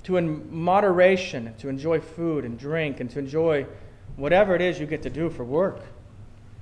To, 0.05 0.17
in 0.17 0.51
moderation, 0.51 1.55
to 1.59 1.69
enjoy 1.69 2.01
food 2.01 2.47
and 2.47 2.59
drink, 2.59 3.01
and 3.01 3.11
to 3.11 3.19
enjoy 3.19 3.67
whatever 4.17 4.55
it 4.55 4.63
is 4.63 4.81
you 4.81 4.87
get 4.87 5.03
to 5.03 5.11
do 5.11 5.29
for 5.29 5.45
work. 5.45 5.83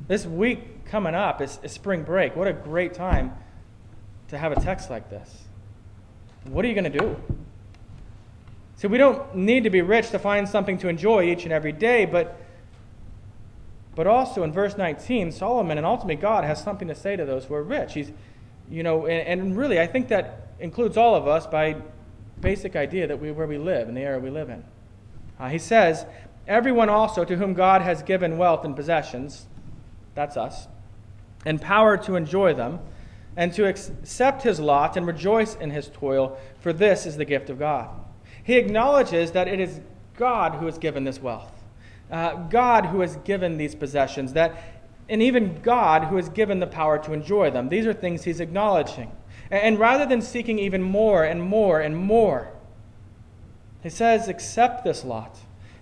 This 0.09 0.27
week 0.27 0.85
coming 0.85 1.15
up 1.15 1.41
is, 1.41 1.59
is 1.63 1.73
spring 1.73 2.03
break. 2.03 2.37
What 2.37 2.47
a 2.47 2.53
great 2.53 2.95
time 2.95 3.33
to 4.29 4.39
have 4.39 4.53
a 4.53 4.61
text 4.61 4.91
like 4.91 5.11
this. 5.11 5.45
What 6.45 6.65
are 6.65 6.69
you 6.69 6.75
going 6.75 6.91
to 6.93 6.99
do? 6.99 7.17
See, 8.77 8.89
we 8.89 8.99
don't 8.99 9.35
need 9.35 9.65
to 9.65 9.71
be 9.71 9.83
rich 9.83 10.11
to 10.11 10.19
find 10.19 10.49
something 10.49 10.79
to 10.79 10.89
enjoy 10.89 11.25
each 11.25 11.45
and 11.45 11.53
every 11.53 11.73
day, 11.73 12.05
but, 12.05 12.39
but 13.95 14.07
also 14.07 14.43
in 14.43 14.53
verse 14.53 14.77
19, 14.77 15.33
Solomon 15.33 15.79
and 15.79 15.87
ultimately 15.87 16.17
God 16.17 16.45
has 16.45 16.63
something 16.63 16.87
to 16.89 16.95
say 16.95 17.17
to 17.17 17.25
those 17.25 17.47
who 17.47 17.55
are 17.55 17.63
rich. 17.63 17.95
He's, 17.95 18.13
you 18.71 18.83
know, 18.83 19.07
and, 19.07 19.41
and 19.41 19.57
really, 19.57 19.81
I 19.81 19.87
think 19.87 20.09
that 20.09 20.49
includes 20.61 20.97
all 20.97 21.15
of 21.15 21.27
us 21.27 21.47
by 21.47 21.77
basic 22.41 22.77
idea 22.77 23.07
that 23.07 23.19
we 23.19 23.31
where 23.33 23.47
we 23.47 23.57
live 23.57 23.89
and 23.89 23.97
the 23.97 24.03
area 24.03 24.19
we 24.19 24.31
live 24.31 24.51
in. 24.51 24.63
Uh, 25.39 25.49
he 25.49 25.59
says, 25.59 26.05
"Everyone 26.47 26.89
also 26.89 27.25
to 27.25 27.37
whom 27.37 27.55
God 27.55 27.81
has 27.83 28.03
given 28.03 28.37
wealth 28.37 28.65
and 28.65 28.77
possessions, 28.77 29.47
that's 30.17 30.37
us, 30.37 30.67
and 31.45 31.61
power 31.61 31.97
to 31.99 32.17
enjoy 32.17 32.53
them, 32.55 32.81
and 33.37 33.53
to 33.53 33.69
accept 33.69 34.43
his 34.43 34.59
lot 34.59 34.97
and 34.97 35.07
rejoice 35.07 35.55
in 35.55 35.71
his 35.71 35.89
toil, 35.89 36.37
for 36.59 36.73
this 36.73 37.07
is 37.07 37.17
the 37.17 37.25
gift 37.25 37.49
of 37.51 37.61
God." 37.61 37.91
He 38.43 38.57
acknowledges 38.57 39.31
that 39.33 39.47
it 39.47 39.61
is 39.61 39.81
God 40.17 40.57
who 40.57 40.67
has 40.67 40.79
given 40.79 41.05
this 41.05 41.23
wealth, 41.23 41.53
uh, 42.11 42.35
God 42.49 42.87
who 42.87 43.01
has 43.01 43.17
given 43.17 43.59
these 43.59 43.75
possessions, 43.75 44.33
that, 44.33 44.55
and 45.09 45.23
even 45.23 45.61
God 45.63 46.05
who 46.05 46.17
has 46.17 46.29
given 46.29 46.59
the 46.59 46.67
power 46.67 46.99
to 46.99 47.13
enjoy 47.13 47.51
them. 47.51 47.69
These 47.69 47.87
are 47.87 47.93
things 47.93 48.25
he's 48.25 48.41
acknowledging. 48.41 49.13
And, 49.51 49.79
rather 49.79 50.07
than 50.07 50.23
seeking 50.23 50.59
even 50.59 50.83
more 50.83 51.23
and 51.23 51.41
more 51.41 51.81
and 51.81 51.97
more, 51.97 52.49
he 53.83 53.91
says, 53.91 54.27
accept 54.27 54.83
this 54.83 55.05
lot 55.05 55.39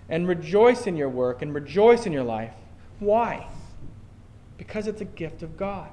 and 0.07 0.27
rejoice 0.27 0.85
in 0.85 0.95
your 0.95 1.09
work 1.09 1.41
and 1.41 1.53
rejoice 1.53 2.05
in 2.05 2.13
your 2.13 2.23
life. 2.23 2.53
Why? 2.99 3.47
Because 4.57 4.87
it's 4.87 5.01
a 5.01 5.05
gift 5.05 5.43
of 5.43 5.57
God. 5.57 5.89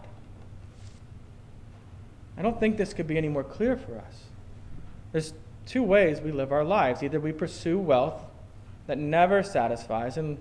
I 2.37 2.42
don't 2.42 2.59
think 2.59 2.77
this 2.77 2.94
could 2.94 3.07
be 3.07 3.18
any 3.18 3.29
more 3.29 3.44
clear 3.44 3.77
for 3.77 3.98
us. 3.98 4.25
There's 5.12 5.35
two 5.66 5.83
ways 5.83 6.20
we 6.20 6.33
live 6.33 6.53
our 6.53 6.64
lives. 6.64 7.03
Either 7.03 7.20
we 7.20 7.33
pursue 7.33 7.79
wealth 7.79 8.22
that 8.87 8.98
never 8.98 9.42
satisfies 9.42 10.16
and 10.16 10.38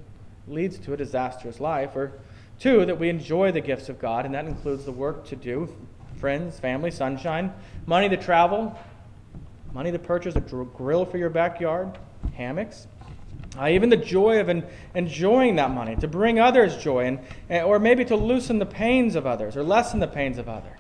leads 0.48 0.78
to 0.80 0.94
a 0.94 0.98
disastrous 0.98 1.60
life, 1.60 1.96
or, 1.96 2.14
Two, 2.62 2.86
that 2.86 3.00
we 3.00 3.10
enjoy 3.10 3.52
the 3.52 3.60
gifts 3.60 3.90
of 3.90 3.98
God, 3.98 4.24
and 4.24 4.36
that 4.36 4.46
includes 4.46 4.86
the 4.86 4.92
work 4.92 5.26
to 5.26 5.36
do, 5.36 5.68
friends, 6.18 6.60
family, 6.60 6.92
sunshine, 6.92 7.52
money 7.88 8.08
to 8.08 8.18
travel, 8.18 8.78
money 9.74 9.92
to 9.92 9.98
purchase 9.98 10.36
a 10.36 10.42
grill 10.42 11.04
for 11.04 11.18
your 11.18 11.32
backyard, 11.32 11.98
hammocks. 12.36 12.86
Uh, 13.60 13.68
even 13.68 13.90
the 13.90 13.98
joy 13.98 14.40
of 14.40 14.48
en- 14.48 14.66
enjoying 14.96 15.58
that 15.58 15.72
money, 15.72 15.96
to 15.98 16.08
bring 16.08 16.40
others 16.40 16.78
joy, 16.78 17.06
and, 17.06 17.20
and, 17.50 17.66
or 17.66 17.80
maybe 17.80 18.06
to 18.06 18.16
loosen 18.16 18.60
the 18.60 18.66
pains 18.66 19.16
of 19.16 19.26
others 19.26 19.58
or 19.58 19.64
lessen 19.64 20.00
the 20.00 20.08
pains 20.08 20.38
of 20.38 20.48
others. 20.48 20.80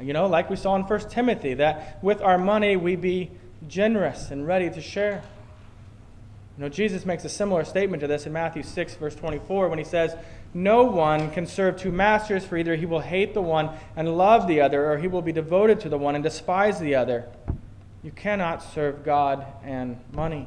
You 0.00 0.12
know, 0.12 0.26
like 0.26 0.50
we 0.50 0.56
saw 0.56 0.76
in 0.76 0.82
1 0.82 1.08
Timothy, 1.08 1.54
that 1.54 2.02
with 2.02 2.20
our 2.20 2.36
money 2.36 2.76
we 2.76 2.96
be 2.96 3.30
generous 3.68 4.30
and 4.30 4.46
ready 4.46 4.68
to 4.68 4.80
share. 4.80 5.22
You 6.56 6.62
know, 6.62 6.68
Jesus 6.68 7.06
makes 7.06 7.24
a 7.24 7.28
similar 7.28 7.64
statement 7.64 8.00
to 8.00 8.06
this 8.06 8.26
in 8.26 8.32
Matthew 8.32 8.62
6, 8.62 8.94
verse 8.96 9.14
24, 9.14 9.68
when 9.68 9.78
he 9.78 9.84
says, 9.84 10.14
No 10.52 10.84
one 10.84 11.30
can 11.30 11.46
serve 11.46 11.76
two 11.76 11.90
masters, 11.90 12.44
for 12.44 12.56
either 12.56 12.76
he 12.76 12.86
will 12.86 13.00
hate 13.00 13.34
the 13.34 13.42
one 13.42 13.70
and 13.96 14.16
love 14.16 14.46
the 14.46 14.60
other, 14.60 14.92
or 14.92 14.98
he 14.98 15.08
will 15.08 15.22
be 15.22 15.32
devoted 15.32 15.80
to 15.80 15.88
the 15.88 15.98
one 15.98 16.14
and 16.14 16.22
despise 16.22 16.78
the 16.78 16.94
other. 16.94 17.28
You 18.02 18.10
cannot 18.10 18.62
serve 18.62 19.04
God 19.04 19.46
and 19.64 19.98
money. 20.12 20.46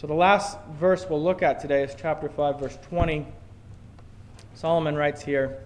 So, 0.00 0.06
the 0.06 0.14
last 0.14 0.56
verse 0.78 1.06
we'll 1.10 1.20
look 1.20 1.42
at 1.42 1.58
today 1.58 1.82
is 1.82 1.92
chapter 1.98 2.28
5, 2.28 2.60
verse 2.60 2.78
20. 2.88 3.26
Solomon 4.54 4.94
writes 4.94 5.22
here 5.22 5.58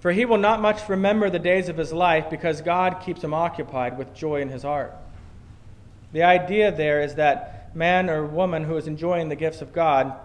For 0.00 0.10
he 0.10 0.24
will 0.24 0.38
not 0.38 0.60
much 0.60 0.88
remember 0.88 1.30
the 1.30 1.38
days 1.38 1.68
of 1.68 1.76
his 1.76 1.92
life 1.92 2.28
because 2.30 2.60
God 2.60 3.00
keeps 3.00 3.22
him 3.22 3.32
occupied 3.32 3.96
with 3.96 4.12
joy 4.12 4.40
in 4.40 4.48
his 4.48 4.64
heart. 4.64 4.92
The 6.12 6.24
idea 6.24 6.72
there 6.72 7.00
is 7.00 7.14
that 7.14 7.70
man 7.76 8.10
or 8.10 8.26
woman 8.26 8.64
who 8.64 8.76
is 8.76 8.88
enjoying 8.88 9.28
the 9.28 9.36
gifts 9.36 9.62
of 9.62 9.72
God 9.72 10.16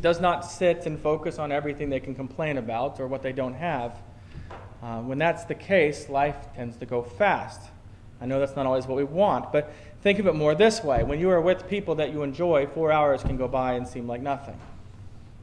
does 0.00 0.20
not 0.20 0.44
sit 0.44 0.86
and 0.86 1.00
focus 1.00 1.36
on 1.40 1.50
everything 1.50 1.90
they 1.90 1.98
can 1.98 2.14
complain 2.14 2.58
about 2.58 3.00
or 3.00 3.08
what 3.08 3.22
they 3.22 3.32
don't 3.32 3.54
have. 3.54 4.00
Uh, 4.80 5.00
when 5.00 5.18
that's 5.18 5.46
the 5.46 5.56
case, 5.56 6.08
life 6.08 6.36
tends 6.54 6.76
to 6.76 6.86
go 6.86 7.02
fast. 7.02 7.60
I 8.20 8.26
know 8.26 8.38
that's 8.38 8.56
not 8.56 8.66
always 8.66 8.86
what 8.86 8.96
we 8.96 9.04
want, 9.04 9.50
but 9.52 9.72
think 10.02 10.18
of 10.18 10.26
it 10.26 10.34
more 10.34 10.54
this 10.54 10.84
way. 10.84 11.02
When 11.02 11.18
you 11.18 11.30
are 11.30 11.40
with 11.40 11.68
people 11.68 11.94
that 11.96 12.12
you 12.12 12.22
enjoy, 12.22 12.66
four 12.66 12.92
hours 12.92 13.22
can 13.22 13.36
go 13.36 13.48
by 13.48 13.74
and 13.74 13.86
seem 13.86 14.06
like 14.06 14.20
nothing. 14.20 14.58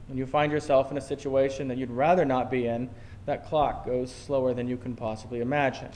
When 0.07 0.17
you 0.17 0.25
find 0.25 0.51
yourself 0.51 0.91
in 0.91 0.97
a 0.97 1.01
situation 1.01 1.67
that 1.69 1.77
you'd 1.77 1.89
rather 1.89 2.23
not 2.23 2.51
be 2.51 2.67
in, 2.67 2.89
that 3.25 3.45
clock 3.47 3.85
goes 3.85 4.13
slower 4.13 4.53
than 4.53 4.67
you 4.67 4.77
can 4.77 4.95
possibly 4.95 5.41
imagine. 5.41 5.89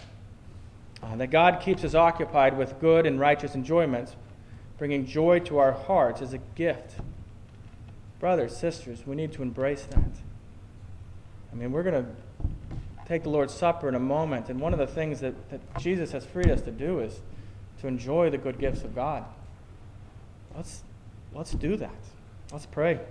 Uh, 1.02 1.16
that 1.16 1.28
God 1.28 1.62
keeps 1.62 1.84
us 1.84 1.96
occupied 1.96 2.58
with 2.58 2.80
good 2.80 3.06
and 3.06 3.20
righteous 3.20 3.56
enjoyments, 3.56 4.16
bringing 4.78 5.06
joy 5.06 5.40
to 5.40 5.58
our 5.58 5.72
hearts, 5.72 6.22
is 6.22 6.34
a 6.34 6.40
gift. 6.56 7.00
Brothers, 8.20 8.56
sisters, 8.56 9.08
we 9.08 9.16
need 9.16 9.32
to 9.34 9.42
embrace 9.42 9.84
that. 9.84 10.12
I 11.52 11.56
mean, 11.56 11.72
we're 11.72 11.84
going 11.84 12.06
to 12.06 12.12
take 13.12 13.24
the 13.24 13.30
Lord's 13.30 13.54
Supper 13.54 13.90
in 13.90 13.96
a 13.96 14.00
moment. 14.00 14.50
And 14.50 14.58
one 14.58 14.72
of 14.72 14.80
the 14.80 14.88
things 14.88 15.20
that, 15.20 15.50
that 15.50 15.60
Jesus 15.80 16.14
has 16.14 16.26
freed 16.26 16.50
us 16.50 16.62
to 16.62 16.72
do 16.72 17.02
is 17.02 17.20
to 17.82 17.88
enjoy 17.88 18.30
the 18.30 18.38
good 18.38 18.58
gifts 18.58 18.84
of 18.84 18.96
God. 18.96 19.26
Let's, 20.56 20.84
let's 21.34 21.52
do 21.52 21.76
that. 21.76 22.00
Let's 22.54 22.68
pray. 22.68 23.02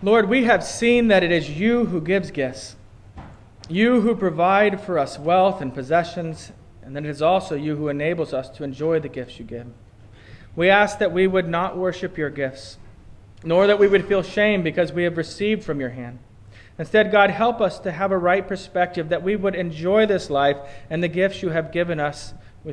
Lord, 0.00 0.28
we 0.28 0.44
have 0.44 0.62
seen 0.62 1.08
that 1.08 1.24
it 1.24 1.32
is 1.32 1.50
you 1.50 1.86
who 1.86 2.00
gives 2.00 2.30
gifts, 2.30 2.76
you 3.68 4.00
who 4.00 4.14
provide 4.14 4.80
for 4.80 4.96
us 4.96 5.18
wealth 5.18 5.60
and 5.60 5.74
possessions, 5.74 6.52
and 6.82 6.94
that 6.94 7.04
it 7.04 7.10
is 7.10 7.22
also 7.22 7.56
you 7.56 7.74
who 7.74 7.88
enables 7.88 8.32
us 8.32 8.48
to 8.50 8.62
enjoy 8.62 9.00
the 9.00 9.08
gifts 9.08 9.40
you 9.40 9.44
give. 9.44 9.66
We 10.54 10.70
ask 10.70 11.00
that 11.00 11.10
we 11.10 11.26
would 11.26 11.48
not 11.48 11.76
worship 11.76 12.16
your 12.16 12.30
gifts, 12.30 12.78
nor 13.42 13.66
that 13.66 13.80
we 13.80 13.88
would 13.88 14.06
feel 14.06 14.22
shame 14.22 14.62
because 14.62 14.92
we 14.92 15.02
have 15.02 15.16
received 15.16 15.64
from 15.64 15.80
your 15.80 15.90
hand. 15.90 16.20
Instead, 16.80 17.12
God, 17.12 17.28
help 17.28 17.60
us 17.60 17.78
to 17.80 17.92
have 17.92 18.10
a 18.10 18.16
right 18.16 18.48
perspective 18.48 19.10
that 19.10 19.22
we 19.22 19.36
would 19.36 19.54
enjoy 19.54 20.06
this 20.06 20.30
life 20.30 20.56
and 20.88 21.02
the 21.02 21.08
gifts 21.08 21.42
you 21.42 21.50
have 21.50 21.72
given 21.72 22.00
us 22.00 22.32